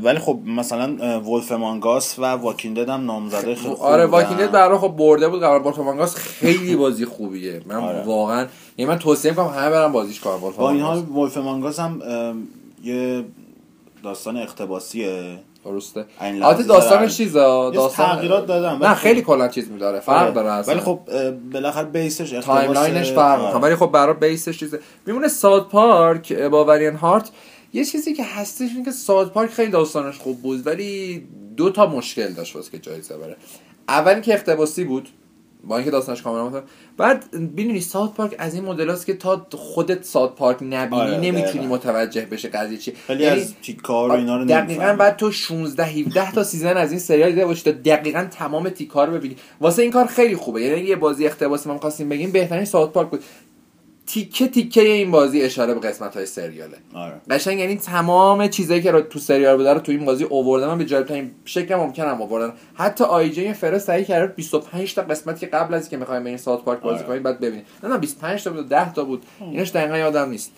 [0.03, 4.23] ولی خب مثلا Wolf Among Us و Walking Dead هم نامزده خیلی خوب آره بودن.
[4.22, 8.03] Walking برای خب برده بود قرار بورتومانگاس خیلی بازی خوبیه من آره.
[8.03, 8.47] واقعا
[8.77, 12.03] یعنی من توصیه می‌کنم همه برن بازیش کنن با این حال ولف مانگاس هم
[12.85, 13.25] یه
[14.03, 17.17] داستان اقتباسیه درسته البته داستانش.
[17.17, 20.31] چیزا داستان تغییرات ولی نه خب- خیلی کلا چیز میداره فرق آره.
[20.31, 21.01] داره اصلا ولی خب
[21.53, 23.59] بالاخره بیسش تایملاینش فرق آره.
[23.59, 27.31] ولی خب برای بیسش چیزه میمونه ساد پارک با ورین هارت
[27.73, 31.23] یه چیزی که هستش اینه که ساد پارک خیلی داستانش خوب بود ولی
[31.57, 33.37] دو تا مشکل داشت واسه که جایزه بره.
[33.89, 35.09] اول که اقتباسی بود
[35.64, 36.64] با اینکه داستانش کاملا متفاوت.
[36.97, 41.43] بعد می‌دونی South Park از این مدل که تا خودت South Park نبینی آره، نمی‌تونی
[41.43, 41.75] دقیقاً.
[41.75, 44.97] متوجه بشه قضیه چی خیلی از تیکار و اینا رو دقیقا.
[44.99, 49.07] بعد تو 16 17 تا season از این سریال دیده باشی تا دقیقا تمام تیکار
[49.07, 49.37] رو ببینی.
[49.61, 50.62] واسه این کار خیلی خوبه.
[50.62, 53.25] یعنی یه بازی اقتباسی ما خواستیم بگیم بهترین South Park بود.
[54.09, 56.77] تیکه تیکه این بازی اشاره به قسمت های سریاله.
[56.95, 57.21] آره.
[57.31, 60.67] قشنگ یعنی تمام چیزایی که رو تو سریال بوده رو تو این بازی اووردن.
[60.67, 65.03] من به جالب ترین شکل ممکن هم آوردن حتی IGN First سعی کرد 25 تا
[65.03, 67.07] قسمت که قبل از که می‌خوایم بریم South Park بازی آره.
[67.07, 69.23] کنیم بعد ببینید نه نه 25 تا بود 10 تا بود.
[69.41, 70.53] اینش دقیقا یادم نیست.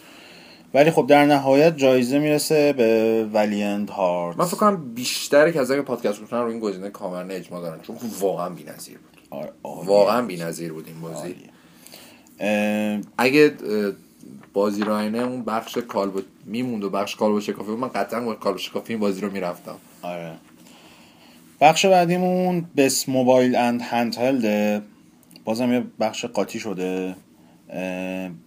[0.74, 5.86] ولی خب در نهایت جایزه می‌رسه به ولیند هارت من فکر کنم بیشتر کسایی که
[5.86, 7.80] پادکست گوش رو این گزینه کامرانه اجماع دارن.
[7.80, 9.20] چون واقعا بی‌نظیر بود.
[9.30, 9.88] آره، عالیه.
[9.88, 11.14] واقعا بی‌نظیر بود این بازی.
[11.14, 11.49] عالیه.
[13.18, 13.54] اگه
[14.52, 18.92] بازی راینه اون بخش کالبو میموند و بخش کالبو شکافی من قطعا با کالبو شکافی
[18.92, 19.76] این بازی رو می‌رفتم.
[20.02, 20.32] آره.
[21.60, 24.16] بخش بعدیمون بس موبایل اند هند
[25.44, 27.14] بازم یه بخش قاطی شده.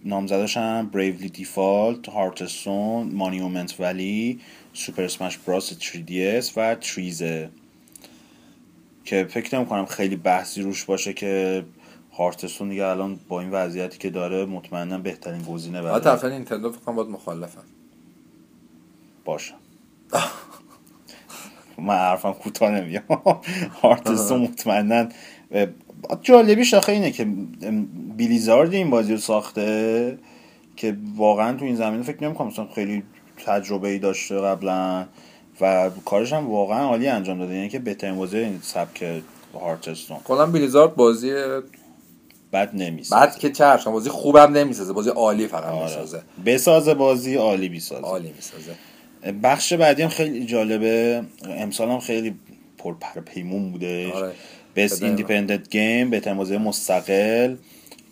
[0.04, 4.40] نامزدش هم بریولی دیفالت هارتستون مانیومنت ولی
[4.72, 7.50] سوپر سمش براس 3DS و تریزه
[9.04, 11.64] که فکر نمی کنم خیلی بحثی روش باشه که
[12.16, 16.80] هارتستون دیگه الان با این وضعیتی که داره مطمئنا بهترین گزینه برای طرف نینتندو فکر
[16.80, 17.62] کنم باید مخالفم.
[19.24, 19.54] باشه.
[21.78, 23.02] من حرفم کوتاه نمیام.
[23.82, 25.08] هارتستون مطمئنا
[26.22, 27.24] جالبیش آخه اینه که
[28.16, 30.18] بیلیزارد این بازی رو ساخته
[30.76, 33.02] که واقعا تو این زمینه فکر نمی کنم خیلی
[33.46, 35.06] تجربه ای داشته قبلا
[35.60, 37.54] و کارش هم واقعا عالی انجام داده.
[37.54, 39.22] یعنی که بهترین بازی این سبک
[39.60, 41.32] هارتستون کلا بیلیزارد بازی
[42.54, 43.20] بد نمی‌سازه.
[43.20, 44.92] بعد که چرش بازی خوبم نمی‌سازه.
[44.92, 45.84] بازی عالی فقط آره.
[45.84, 46.22] می‌سازه.
[46.46, 48.74] بسازه بازی عالی بیسازه عالی می‌سازه.
[49.42, 51.22] بخش بعدی هم خیلی جالبه.
[51.48, 52.34] امسال هم خیلی
[52.78, 54.32] پر پیمون بوده آره.
[54.76, 57.56] Best Independent Game بهترین بازی مستقل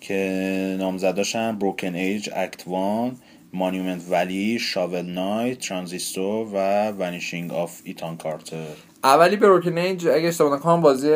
[0.00, 3.16] که نامزداشن Broken Age Act One
[3.52, 8.56] Monument Valley Shovel Knight Transistor و Vanishing of Ethan Carter
[9.04, 11.14] اولی Broken Age اگه اشتباه نکنم بازی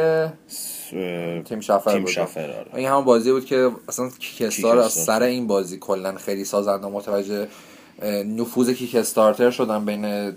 [1.44, 2.66] تیم شفر تیم بود شفر آره.
[2.74, 7.48] این همون بازی بود که اصلا Kickstarter از سر این بازی کلا خیلی سازنده متوجه
[8.26, 10.32] نفوذ کیک استارتر شدن بین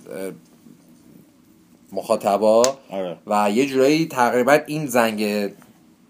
[1.92, 2.64] مخاطبا.
[2.90, 3.18] آره.
[3.28, 5.52] و یه جورایی تقریبا این زنگ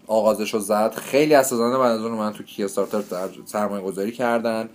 [0.08, 0.94] آغازش رو زد.
[0.96, 3.02] خیلی از سازنده بعد از اون من تو کیک استارتر
[3.46, 4.70] سرمایه گذاری کردن.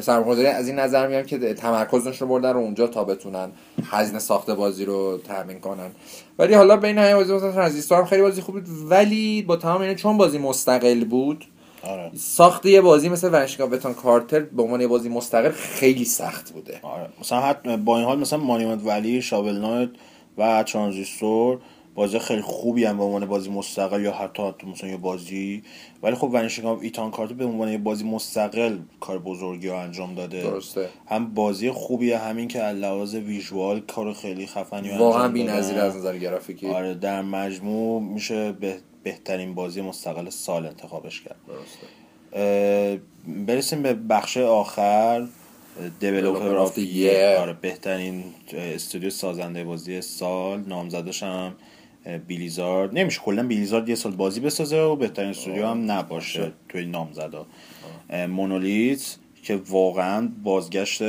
[0.00, 3.50] سرمایه گذاری از این نظر میگم که تمرکزش رو بردن رو اونجا تا بتونن
[3.90, 5.90] هزینه ساخت بازی رو تامین کنن
[6.38, 9.80] ولی حالا بین همه بازی مثلا ترانزیستور هم خیلی بازی خوب بود ولی با تمام
[9.80, 11.44] اینه چون بازی مستقل بود
[11.82, 12.10] آره.
[12.14, 16.80] ساخت یه بازی مثل ونشگاه بتون کارتر به عنوان یه بازی مستقل خیلی سخت بوده
[16.82, 17.08] آره.
[17.20, 19.90] مثلا حتی با این حال مثلا مانیمنت ولی شابل نایت
[20.38, 21.58] و ترانزیستور
[21.94, 25.62] بازی خیلی خوبی هم به عنوان بازی مستقل یا حتی حتی مثلا یه بازی
[26.02, 30.42] ولی خب ونشینگ ایتان کارت به عنوان یه بازی مستقل کار بزرگی رو انجام داده.
[30.42, 30.88] درسته.
[31.06, 36.66] هم بازی خوبیه همین که لحاظ ویژوال کار خیلی خفنی واقعا بی‌نظیر از نظر گرافیکی.
[36.66, 41.36] آره در مجموع میشه به بهترین بازی مستقل سال انتخابش کرد.
[41.48, 43.00] درسته.
[43.46, 45.26] برسیم به بخش آخر.
[46.00, 46.78] Developer of
[47.38, 50.60] the Year بهترین استودیو سازنده بازی سال.
[50.60, 51.54] نامزدش هم
[52.28, 52.98] Blizzard.
[52.98, 57.46] نمیشه کلا Blizzard یه سال بازی بسازه و بهترین استودیو هم نباشه توی نامزدا
[58.28, 61.02] Monolith که واقعا بازگشت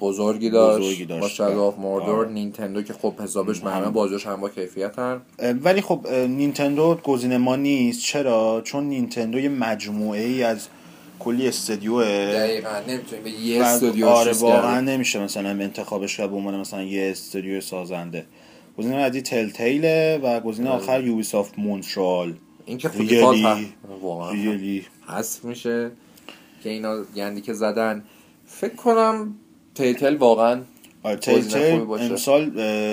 [0.00, 1.22] بزرگی داشت, بزرگی داشت.
[1.22, 5.20] با Shadow of Mordor Nintendo که خب حسابش همه بازیش هم با کیفیت هن.
[5.62, 8.02] ولی خب نینتندو گزینه ما نیست.
[8.02, 10.68] چرا؟ چون نینتندو یه مجموعه ای از
[11.18, 12.80] کلی استودیو دقیقاً.
[12.88, 17.60] نمی‌تونیم به یه استودیو آره واقعا نمیشه مثلا انتخابش کرد به عنوان مثلا یه استودیو
[17.60, 18.26] سازنده.
[18.78, 21.04] گزینه بعدی تل تیله و گزینه آخر آره.
[21.04, 22.34] یوبی سافت مونترال
[22.66, 22.90] این که
[24.02, 25.90] واقعا ریالی حذف میشه
[26.62, 28.04] که اینا گندی که زدن.
[28.46, 29.34] فکر کنم
[29.74, 30.60] تل تیل واقعا
[31.02, 31.56] آره Telltale
[32.00, 32.52] امسال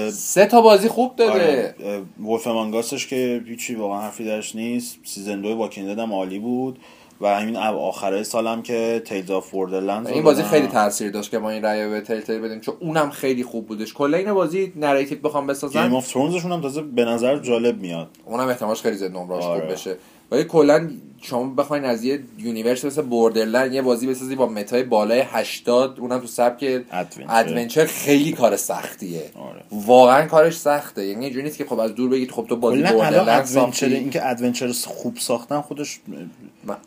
[0.09, 1.31] سه تا بازی خوب داده.
[1.33, 1.75] آره
[2.23, 4.97] Wolf Among Us ش که هیچی واقعا حرفی درش نیست.
[5.03, 6.79] season دوی Walking هم عالی بود.
[7.21, 11.49] و همین آخره سالم که Tales of Borderlands این بازی خیلی تاثیر داشت که ما
[11.49, 13.93] این رأی به Telltale بدیم چون اونم خیلی خوب بودش.
[13.93, 17.81] کلا این بازی narrative بخوام بسازن Game of Thrones شون هم تازه به نظر جالب
[17.81, 18.07] میاد.
[18.25, 19.61] اونم احتمالش خیلی زیاد نمرش آره.
[19.61, 19.97] خوب بشه.
[20.31, 20.89] ولی کلا
[21.21, 25.99] شما بخواین از یه universe مثل Borderlands یه بازی بسازی با meta ی بالای 80
[25.99, 26.83] اونم تو سبک
[27.29, 29.21] adventure خیلی کار سختیه.
[29.35, 29.63] آره.
[29.71, 31.05] واقعا کارش سخته.
[31.05, 34.71] یعنی یه نیست که خب از دور بگید خب تو بازی Borderlands adventure اینکه adventure
[34.85, 35.99] خوب ساختن خودش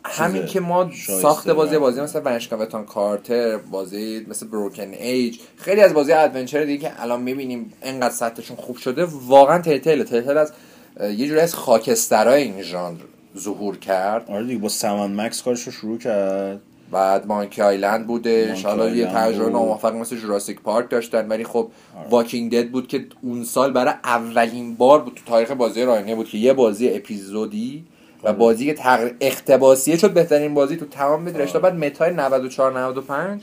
[0.05, 5.39] همین که ما ساخت بازی بازی مثل Vanishing of Ethan Carter بازی مثل Broken Age
[5.57, 10.37] خیلی از بازی adventure دیگه که الان می‌بینیم انقدر سطحشون خوب شده واقعا Telltale Telltale
[10.37, 10.51] از
[10.99, 12.99] یه جوری از خاکسترای این ژانر.
[13.37, 14.29] ظهور کرد.
[14.29, 16.61] آره دیگه با سمان مکس کارش رو شروع کرد.
[16.91, 22.09] بعد مانکی آیلند بوده حالا یه تجربه ناموفق مثل جوراسیک پارک داشتن ولی خب آره.
[22.09, 26.29] واکینگ دد بود که اون سال برای اولین بار بود تو تاریخ بازی راینه بود
[26.29, 27.85] که یه بازی اپیزودی
[28.23, 28.37] و آره.
[28.37, 29.11] بازی که تقر...
[29.21, 31.59] اختباسیه شد بهترین بازی تو تمام رشته.
[31.59, 33.41] بعد متای 94 95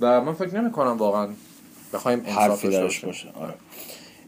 [0.00, 1.28] و من فکر نمی کنم واقعا
[1.92, 3.28] بخوایم حرفی داشت باشه.
[3.40, 3.54] آره.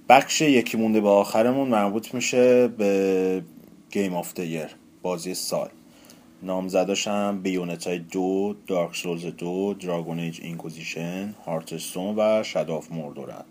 [0.09, 3.43] بخش یکی مونده به آخرمون مربوط میشه به
[3.91, 4.69] Game of Year
[5.03, 5.69] بازی سال.
[6.43, 13.37] نامزداشم Bayonetta ی دو Dark Souls دو Dragon Age Inquisition Hearthstone و Shadow of Mordor
[13.37, 13.45] ن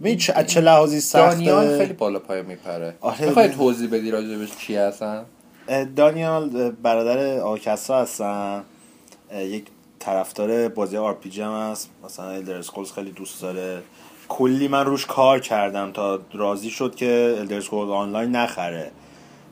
[0.00, 2.94] می چه, چه لحاظی سخته؟ دانیال خیلی بالا پای میپره.
[3.00, 3.26] آره.
[3.26, 5.24] می‌خوای توضیح بدی راجبش چی هستن؟
[5.96, 8.64] دانیال برادر آکسا هستن.
[9.34, 9.64] یک
[9.98, 11.90] طرفدار بازی RPG هم هست.
[12.04, 12.62] مثلا Elder
[12.94, 13.82] خیلی دوست داره.
[14.28, 18.90] کلی من روش کار کردم تا راضی شد که الدرز آنلاین نخره.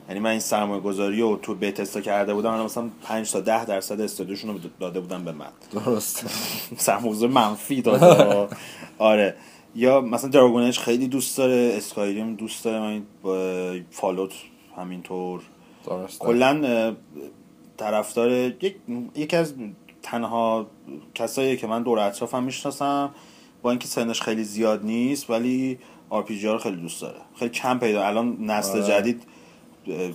[0.09, 3.65] یعنی من این سرمایه گذاری رو تو بتستا کرده بودم من مثلا 5 تا 10
[3.65, 5.45] درصد استودیوشون رو داده بودم به من.
[5.71, 6.25] درست.
[6.77, 8.47] سرمایه منفی داده.
[8.97, 9.35] آره.
[9.75, 13.03] یا مثلا دراگونش خیلی دوست داره اسکایریم دوست داره من
[13.91, 14.33] فالوت
[14.77, 15.41] همینطور.
[16.19, 16.95] کلا
[17.77, 18.75] طرفدار یک
[19.15, 19.53] یکی از
[20.03, 20.67] تنها
[21.15, 23.09] کسایی که من دور اطرافم می‌شناسم
[23.61, 25.79] با اینکه سنش خیلی زیاد نیست ولی
[26.09, 27.17] آر پی رو خیلی دوست داره.
[27.39, 28.87] خیلی کم پیدا الان نسل آره.
[28.87, 29.23] جدید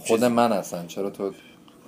[0.07, 0.87] خود من هستن.
[0.87, 1.33] چرا تو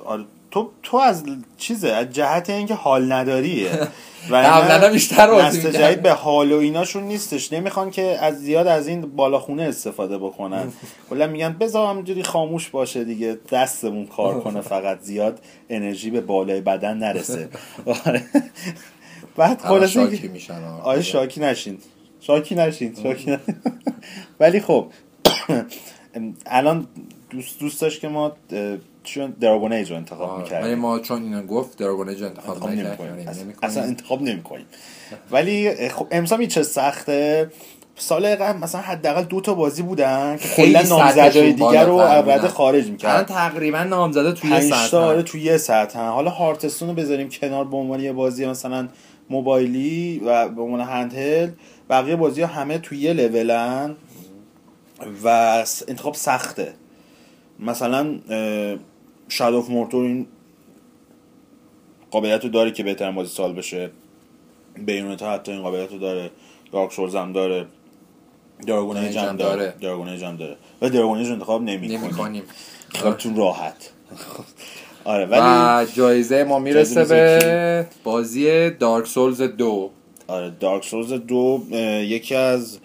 [0.04, 1.24] آره تو تو از
[1.56, 3.70] چیزه از جهت اینکه حال نداریه.
[4.30, 7.52] و بیشتر نسل جدید به حال و ایناشون نیستش.
[7.52, 10.72] نمی‌خوان که از زیاد از این بالاخونه استفاده بکنن.
[11.10, 15.38] کلا میگن بذار همینجوری خاموش باشه دیگه دستمون کار کنه فقط زیاد
[15.70, 17.48] انرژی به بالای بدن نرسه.
[18.06, 18.22] آره.
[19.36, 21.78] بعد خلاص شاکی میشن آره شاکی نشین.
[22.20, 23.38] شاکی نشین شاکی
[24.40, 24.86] ولی خب
[26.46, 26.86] الان
[27.32, 28.32] دوست دوست داشت که ما
[29.04, 30.66] چون دراگون ایج رو انتخاب می‌کردیم.
[30.66, 33.26] ولی ما چون اینو گفت دراگون ایج انتخاب نمی‌کنیم.
[33.62, 34.66] اصلا انتخاب نمی‌کنیم.
[35.30, 37.50] ولی خب امسال چه سخته؟
[37.96, 42.86] سال قبل مثلا حداقل دو تا بازی بودن که کلا نامزدای دیگر رو اول خارج
[42.86, 47.64] می‌کردن تقریبا نامزده توی یه ساعت آره توی یه ساعت حالا هارتستون رو بذاریم کنار
[47.64, 48.88] به عنوان یه بازی مثلا
[49.30, 51.50] موبایلی و به عنوان هندهل.
[51.90, 53.96] بقیه بازی ها همه توی یه لولن
[55.24, 55.28] و
[55.88, 56.72] انتخاب سخته.
[57.62, 58.18] مثلا
[59.28, 60.26] شاد آف مورتور این
[62.10, 63.90] قابلیت رو داره که بهترین بازی سال بشه.
[64.86, 66.30] بیونتا حتی این قابلیت رو داره.
[66.72, 67.66] دارک سولز هم داره.
[68.66, 69.74] دراگون جم داره.
[69.80, 70.56] دراگون جم داره.
[70.82, 72.42] و Dragon انتخاب نمی کنیم.
[72.88, 73.90] خیالتون راحت.
[75.04, 79.90] آره ولی و جایزه ما می‌رسه به بازی Dark Souls دو.
[80.26, 81.62] آره Dark Souls دو
[82.02, 82.78] یکی از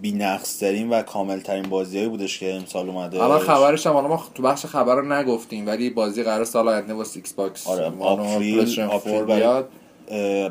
[0.00, 0.18] بی
[0.60, 3.22] ترین و کامل ترین بازیایی بودش که امسال اومده.
[3.22, 7.16] الان خبرش هم ما تو بخش خبر رو نگفتیم ولی بازی قرار سال آینده واسه
[7.16, 9.62] Xbox آره April April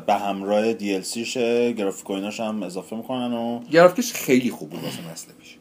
[0.06, 4.84] به همراه DLC شه گرافیک و ایناش هم اضافه می‌کنن و گرافیکش خیلی خوب بود
[4.84, 5.56] واسه نسل پیش.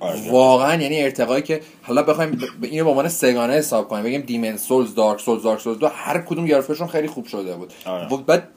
[0.00, 4.56] آره واقعا یعنی ارتقایی که حالا بخوایم اینو به عنوان سگانه حساب کنیم بگیم دیمن
[4.56, 7.72] سولز دارک سولز دارک سولز دو هر کدوم گرافیکشون خیلی خوب شده بود.
[7.84, 8.08] آره.
[8.26, 8.48] بعد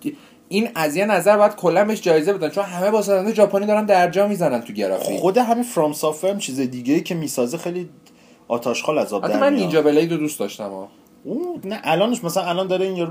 [0.49, 4.27] این از یه نظر باید کلا بهش جایزه بدن چون همه بازنده ژاپنی دارن درجا
[4.27, 7.89] می‌زنن تو گرافیک خود همین فرام سافر چیز دیگه ای که می‌سازه خیلی
[8.47, 10.87] آتاشخال از آب در من نینجا بلید رو دوست داشتم ها
[11.23, 13.07] اون نه الانش مثلا الان داره این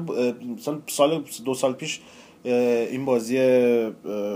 [0.58, 2.00] مثلا سال دو سال پیش
[2.44, 3.38] این بازی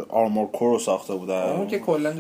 [0.09, 2.15] Armored Core رو ساخته بودن اون که کلا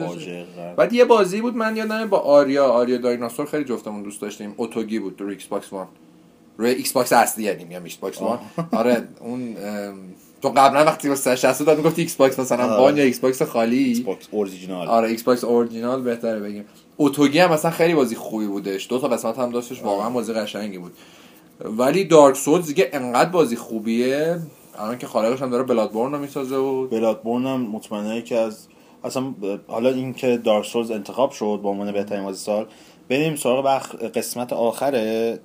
[0.77, 4.55] بعد یه بازی بود من یادمه با آریا آریا دایناسور خیلی جفتمون دوست داشتیم.
[4.57, 5.87] Otogi بود تو Xbox One
[6.59, 8.39] روی Xbox اصلی یعنی میگم Xbox One
[8.73, 9.57] آره اون
[10.43, 12.77] تو قبلا وقتی رو 360 داد می‌گفت Xbox مثلا آره.
[12.77, 14.89] One یا Xbox خالی؟ Xbox original.
[14.89, 16.65] آره Xbox original بهتره بگیم.
[16.97, 18.89] Otogi هم مثلا خیلی بازی خوبی بودش.
[18.89, 20.93] دو تا قسمت هم داشتش واقعا بازی قشنگی بود.
[21.65, 24.39] ولی Dark Souls دیگه انقدر بازی خوبیه.
[24.79, 28.67] الان که خالقش هم داره Bloodborne رو می‌سازه و Bloodborne هم مطمئنه که از
[29.05, 29.35] اصلا
[29.69, 32.67] حالا این که Dark Souls انتخاب شد به عنوان بهترین بازی سال
[33.11, 33.95] بریم سراغ بخ...
[33.95, 34.91] قسمت آخر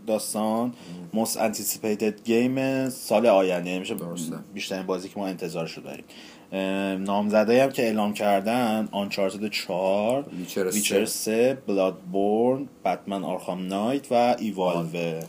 [0.07, 0.73] داستان.
[1.13, 3.69] most anticipated game سال آینده.
[3.69, 3.95] یعنی میشه
[4.53, 6.05] بیشترین بازی که ما انتظارشو داریم.
[7.03, 10.25] نامزده هم که اعلام کردن Uncharted 4
[10.73, 15.19] Witcher 3 Bloodborne Batman Arkham Knight و ایوالوه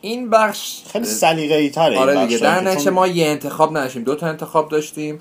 [0.00, 2.38] این بخش خیلی سلیقه‌ای تره آره دیگه.
[2.38, 5.18] در نشه ما یه انتخاب نشیم دو تا انتخاب داشتیم.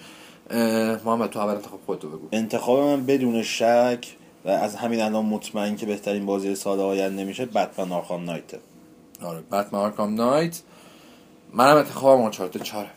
[1.05, 2.27] محمد تو اول انتخاب خودتو بگو.
[2.31, 4.07] انتخاب من بدون شک
[4.45, 8.43] و از همین الان مطمئن که بهترین بازی سال آینده نمیشه بتمن آرخام نایت
[9.21, 10.61] آره بتمن آرخام نایت
[11.53, 12.89] منم انتخابم آنچارت چاره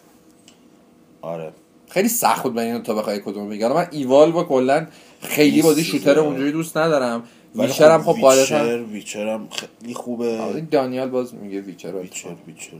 [1.22, 1.52] آره.
[1.88, 4.86] خیلی سخت بود من تا بخوای کدوم بگم من ایوال با کلا
[5.20, 7.22] خیلی بازی شوتر اونجوری دوست ندارم.
[7.54, 10.40] Witcher هم خب Witcher Witcher هم خیلی خوبه.
[10.40, 12.72] آره دانیال باز میگه Witcher Witcher Witcher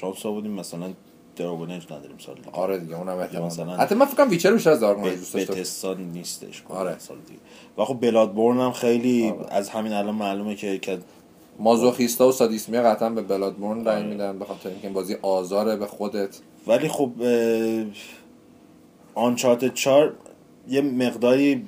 [0.00, 0.92] شانس بودیم مثلا
[1.40, 2.50] Dragon Age نداریم سال دیگه.
[2.50, 6.00] آره دیگه اونم احتمال مثلا حتی من فکر کنم Witcher بیشتر از Dragon دوست داشتم.
[6.12, 6.98] نیستش آره.
[6.98, 7.40] سال دیگه.
[7.78, 9.46] و خب Bloodborne هم خیلی آره.
[9.50, 10.98] از همین الان معلومه که که
[11.58, 14.06] مازوخیستا و سادیسمی قطعا به Bloodborne رای آره.
[14.06, 16.38] میدن به خاطر اینکه بازی آزاره به خودت.
[16.66, 17.12] ولی خب
[19.14, 20.12] آنچارت 4
[20.68, 21.64] یه مقداری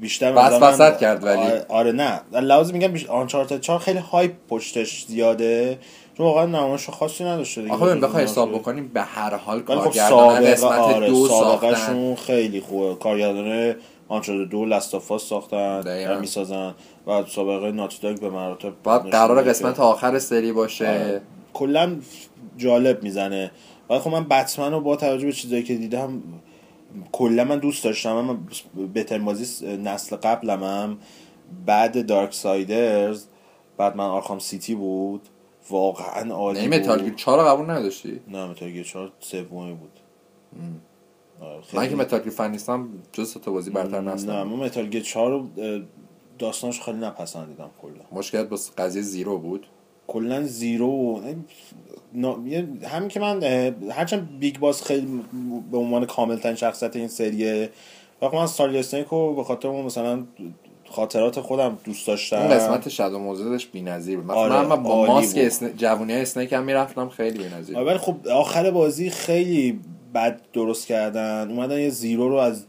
[0.00, 1.42] بیشتر بس بسط کرد ولی.
[1.42, 2.20] آره, آره نه.
[2.32, 3.06] لازم میگم بیش...
[3.06, 5.78] آنچارت 4 خیلی هایپ پشتش زیاده.
[6.16, 7.74] چون واقعا نمایش خاصی نداشته دیگه.
[7.74, 12.14] آخه بخوای حساب بکنیم به هر حال خب کارگردان قسمت آره دو ساختن.
[12.14, 12.94] خیلی خوبه.
[12.94, 13.74] کارگردان
[14.08, 16.74] آنچارت دو لستافاس ساختن می‌سازن.
[17.06, 20.88] و سابقه ناتیداگ به مراتب بعد قرار قسمت آخر سری باشه.
[20.88, 21.20] آره.
[21.52, 21.96] کلا
[22.56, 23.50] جالب می‌زنه.
[23.90, 26.22] ولی خب من بتمن رو با توجه به چیزایی که دیدم
[27.12, 28.38] کلا من دوست داشتم من
[28.92, 30.98] بهترین بازی نسل قبلم هم.
[31.66, 33.26] بعد Darksiders
[33.76, 35.28] بعد من Arkham City بود.
[35.70, 40.00] واقعا عالی یعنی Metal Gear 4 قبول نداشتی؟ نه Metal Gear 4 سومی بود.
[41.72, 44.30] من که Metal Gear fan نیستم جز تا بازی برتر نستم.
[44.30, 45.48] نه من Metal Gear 4 رو
[46.38, 47.92] داستانش خیلی نپسندیدم کلا.
[48.12, 49.66] مشکلت با قضیه Zero بود.
[50.08, 51.20] کلا Zero
[52.84, 53.42] همین که من
[53.90, 55.06] هرچند Big Boss خیلی
[55.70, 57.70] به عنوان کامل ترین شخصیت این سریه
[58.22, 58.46] وقتی من
[59.10, 60.24] رو به خاطر اون مثلا
[60.90, 62.36] خاطرات خودم دوست داشتم.
[62.36, 65.76] اون قسمت Shadow Moses ش بی‌نظیر بود آره من با ماسک اسن...
[65.76, 69.80] جوونی Snake هم می‌رفتم خیلی بی‌نظیر آره ولی خب آخر بازی خیلی
[70.14, 71.50] بد درست کردن.
[71.50, 72.64] اومدن یه Zero رو از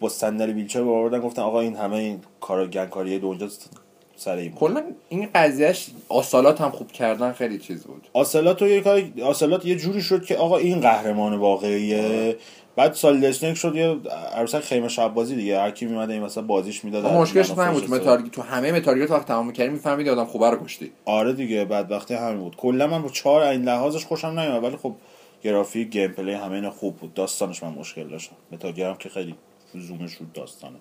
[0.00, 3.48] با صندلی ویلچر آوردن گفتن آقا این همه این کار گندکاری دنیا
[4.22, 8.08] سر این کلا این قضیهش آسالات هم خوب کردن خیلی چیز بود.
[8.12, 12.36] آسالات یه کار آسالات یه جوری شد که آقا این قهرمان واقعیه.
[12.76, 13.96] بعد سال اسنیک شد یه
[14.36, 15.60] عروسک خیمه شب بازی دیگه.
[15.60, 19.46] هر کی میمد این مثلا بازیش می‌داد مشکلش نبود متارگی تو همه متارگت وقت تمام
[19.46, 20.90] می‌کردی می‌فهمید آدم خوبه رو کشتی.
[21.04, 22.56] آره دیگه بعد وقتی همین بود.
[22.56, 24.94] کلا من با چهار این لحاظش خوشم نمیاد ولی خب
[25.44, 27.14] گرافیک گیم پلی همه اینا خوب بود.
[27.14, 28.36] داستانش من مشکل داشتم.
[28.52, 29.34] متاگرام که خیلی
[29.74, 30.76] زومش رو داستانه.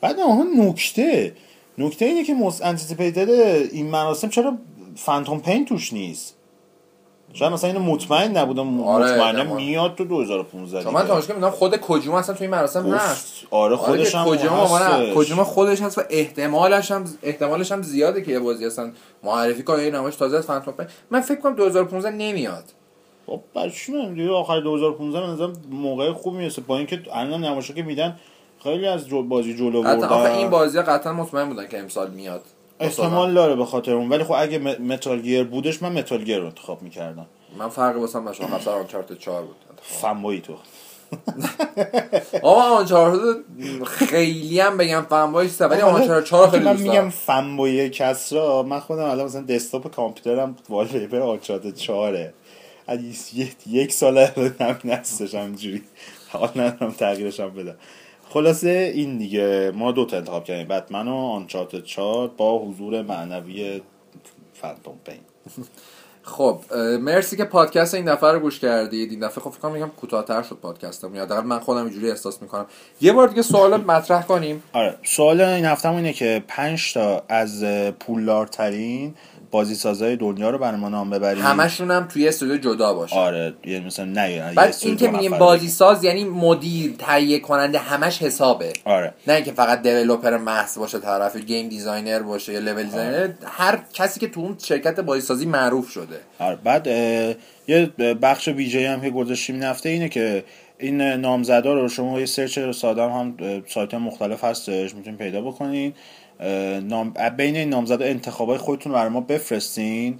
[0.00, 1.32] بعد آها نکته
[1.78, 3.30] نکته اینه که most anticipated
[3.72, 4.52] این مراسم چرا
[4.96, 6.34] Phantom Pain توش نیست؟
[7.32, 11.76] شاید مثلا اینو مطمئن نبودم آره مطمئنم میاد تو 2015 چون من تماشا میدم خود
[11.76, 13.46] کوجیما اصلا تو این مراسم هست.
[13.50, 14.68] آره خودش هم کوجیما
[15.14, 19.82] کوجیما خودش هست و احتمالش هم احتمالش هم زیاده که یه بازی اصلا معرفی کنه
[19.82, 22.64] این نمایش تازه از Phantom Pain من فکر کنم 2015 نمیاد.
[23.26, 24.30] خب برش دیگه.
[24.30, 26.62] آخر 2015 من نظرم موقع خوب می‌رسه.
[26.62, 28.16] با اینکه الان نمایشا که میدن
[28.62, 32.42] خیلی از بازی جلو بردن آخه این بازی قطعا مطمئن بودن که امسال میاد.
[32.80, 34.08] احتمال داره به خاطر اون.
[34.08, 37.26] ولی خب اگه Metal Gear بودش من Metal Gear رو انتخاب می‌کردم.
[37.58, 39.56] من فرقی واسم مشاخص سر Uncharted 4 بود.
[39.82, 40.54] fanboy تو.
[42.42, 43.20] آقا Uncharted
[43.84, 49.04] خیلی هم بگم fanboy است ولی Uncharted 4 خیلی من میگم fanboy کسرا من خودم
[49.04, 52.32] الان مثلا desktop کامپیوترم wallpaper Uncharted 4
[53.66, 54.18] یک سال
[54.60, 55.82] همین هستش همینجوری
[56.28, 57.74] حال ندارم تغییرش هم بدم.
[58.28, 63.80] خلاصه این دیگه ما دو تا انتخاب کردیم بتمن و آنچارت 4 با حضور معنوی
[64.54, 65.20] فانتوم پین
[66.22, 66.60] خب
[67.00, 69.10] مرسی که پادکست این دفعه رو گوش کردید.
[69.10, 72.66] این دفعه خب فکر کنم کوتاه‌تر شد پادکستم یا حداقل من خودم اینجوری احساس می‌کنم.
[73.00, 74.62] یه بار دیگه سوال مطرح کنیم.
[74.72, 77.64] آره سوال این هفته اینه که 5 تا از
[78.00, 79.14] پولدارترین
[79.50, 81.42] بازی سازای دنیا رو برای ما نام ببریم.
[81.42, 83.16] همشون هم توی استودیو جدا باشه.
[83.16, 88.22] آره یعنی مثلا نه بعد این که میگیم بازی ساز یعنی مدیر تهیه کننده همش
[88.22, 88.72] حسابه.
[88.84, 89.14] آره.
[89.26, 93.34] نه اینکه فقط developer محض باشه طرف game designer باشه یا level designer آره.
[93.44, 96.20] هر کسی که تو اون شرکت بازی سازی معروف شده.
[96.38, 96.56] آره.
[96.64, 96.86] بعد
[97.68, 97.86] یه
[98.22, 100.44] بخش ویژه هم که گذاشتیم نکته اینه که
[100.78, 103.36] این نامزدا رو شما یه search ساده هم
[103.66, 105.94] سایت مختلف هستش می‌تونید پیدا بکنین.
[106.82, 107.14] نام...
[107.36, 110.18] بین این نامزد انتخابای خودتون برای ما بفرستین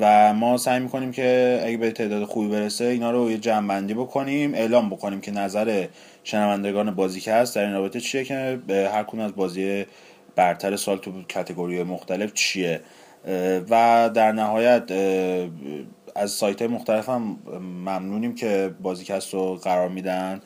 [0.00, 4.54] و ما سعی می‌کنیم که اگه به تعداد خوبی برسه اینا رو یه جمع بکنیم
[4.54, 5.86] اعلام بکنیم که نظر
[6.24, 9.86] شنوندگان بازی که هست در این رابطه چیه که به هر کون از بازی
[10.36, 12.80] برتر سال تو کتگوری مختلف چیه.
[13.70, 14.82] و در نهایت
[16.16, 20.40] از سایت های مختلف هم ممنونیم که بازیکست رو قرار میدن.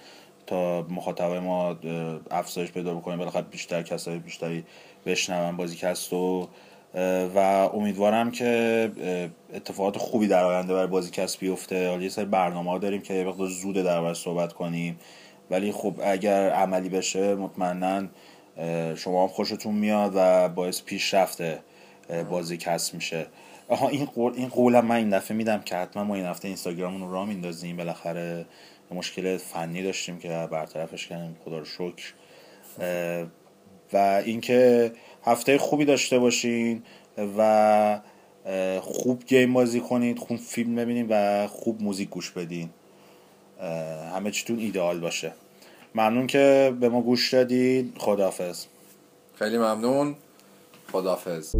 [0.47, 1.76] تا مخاطبای ما
[2.30, 4.64] افزایش پیدا بکنه بالاخره بیشتر کسای بیشتری
[5.07, 6.49] بشنون بازیکست و
[7.34, 7.38] و
[7.74, 8.90] امیدوارم که
[9.55, 11.88] اتفاقات خوبی در آینده برای بازیکست بیفته.
[11.88, 14.99] حالا یه سری برنامه ها داریم که یه وقت زوده در صحبت کنیم.
[15.51, 18.07] ولی خب اگر عملی بشه مطمئنا
[18.94, 21.42] شما هم خوشتون میاد و باعث پیشرفت
[22.30, 23.26] بازیکست میشه.
[23.68, 27.01] آها این قول این قولم من این دفعه میدم که حتما ما این هفته اینستاگراممون
[27.01, 27.76] رو راه میندازیم.
[27.76, 28.47] بالاخره
[28.95, 31.37] مشکل فنی داشتیم که برطرفش کردیم.
[31.45, 32.12] خدا رو شکر.
[33.93, 34.93] و اینکه
[35.24, 36.82] هفته خوبی داشته باشین
[37.39, 38.01] و
[38.80, 42.70] خوب گیم بازی کنید خوب فیلم ببینید و خوب موزیک گوش بدین.
[44.14, 45.32] همه چیتون ایدئال باشه.
[45.95, 48.64] ممنون که به ما گوش دادید خداحافظ.
[49.34, 50.16] خیلی ممنون.
[50.93, 51.55] خداحافظ.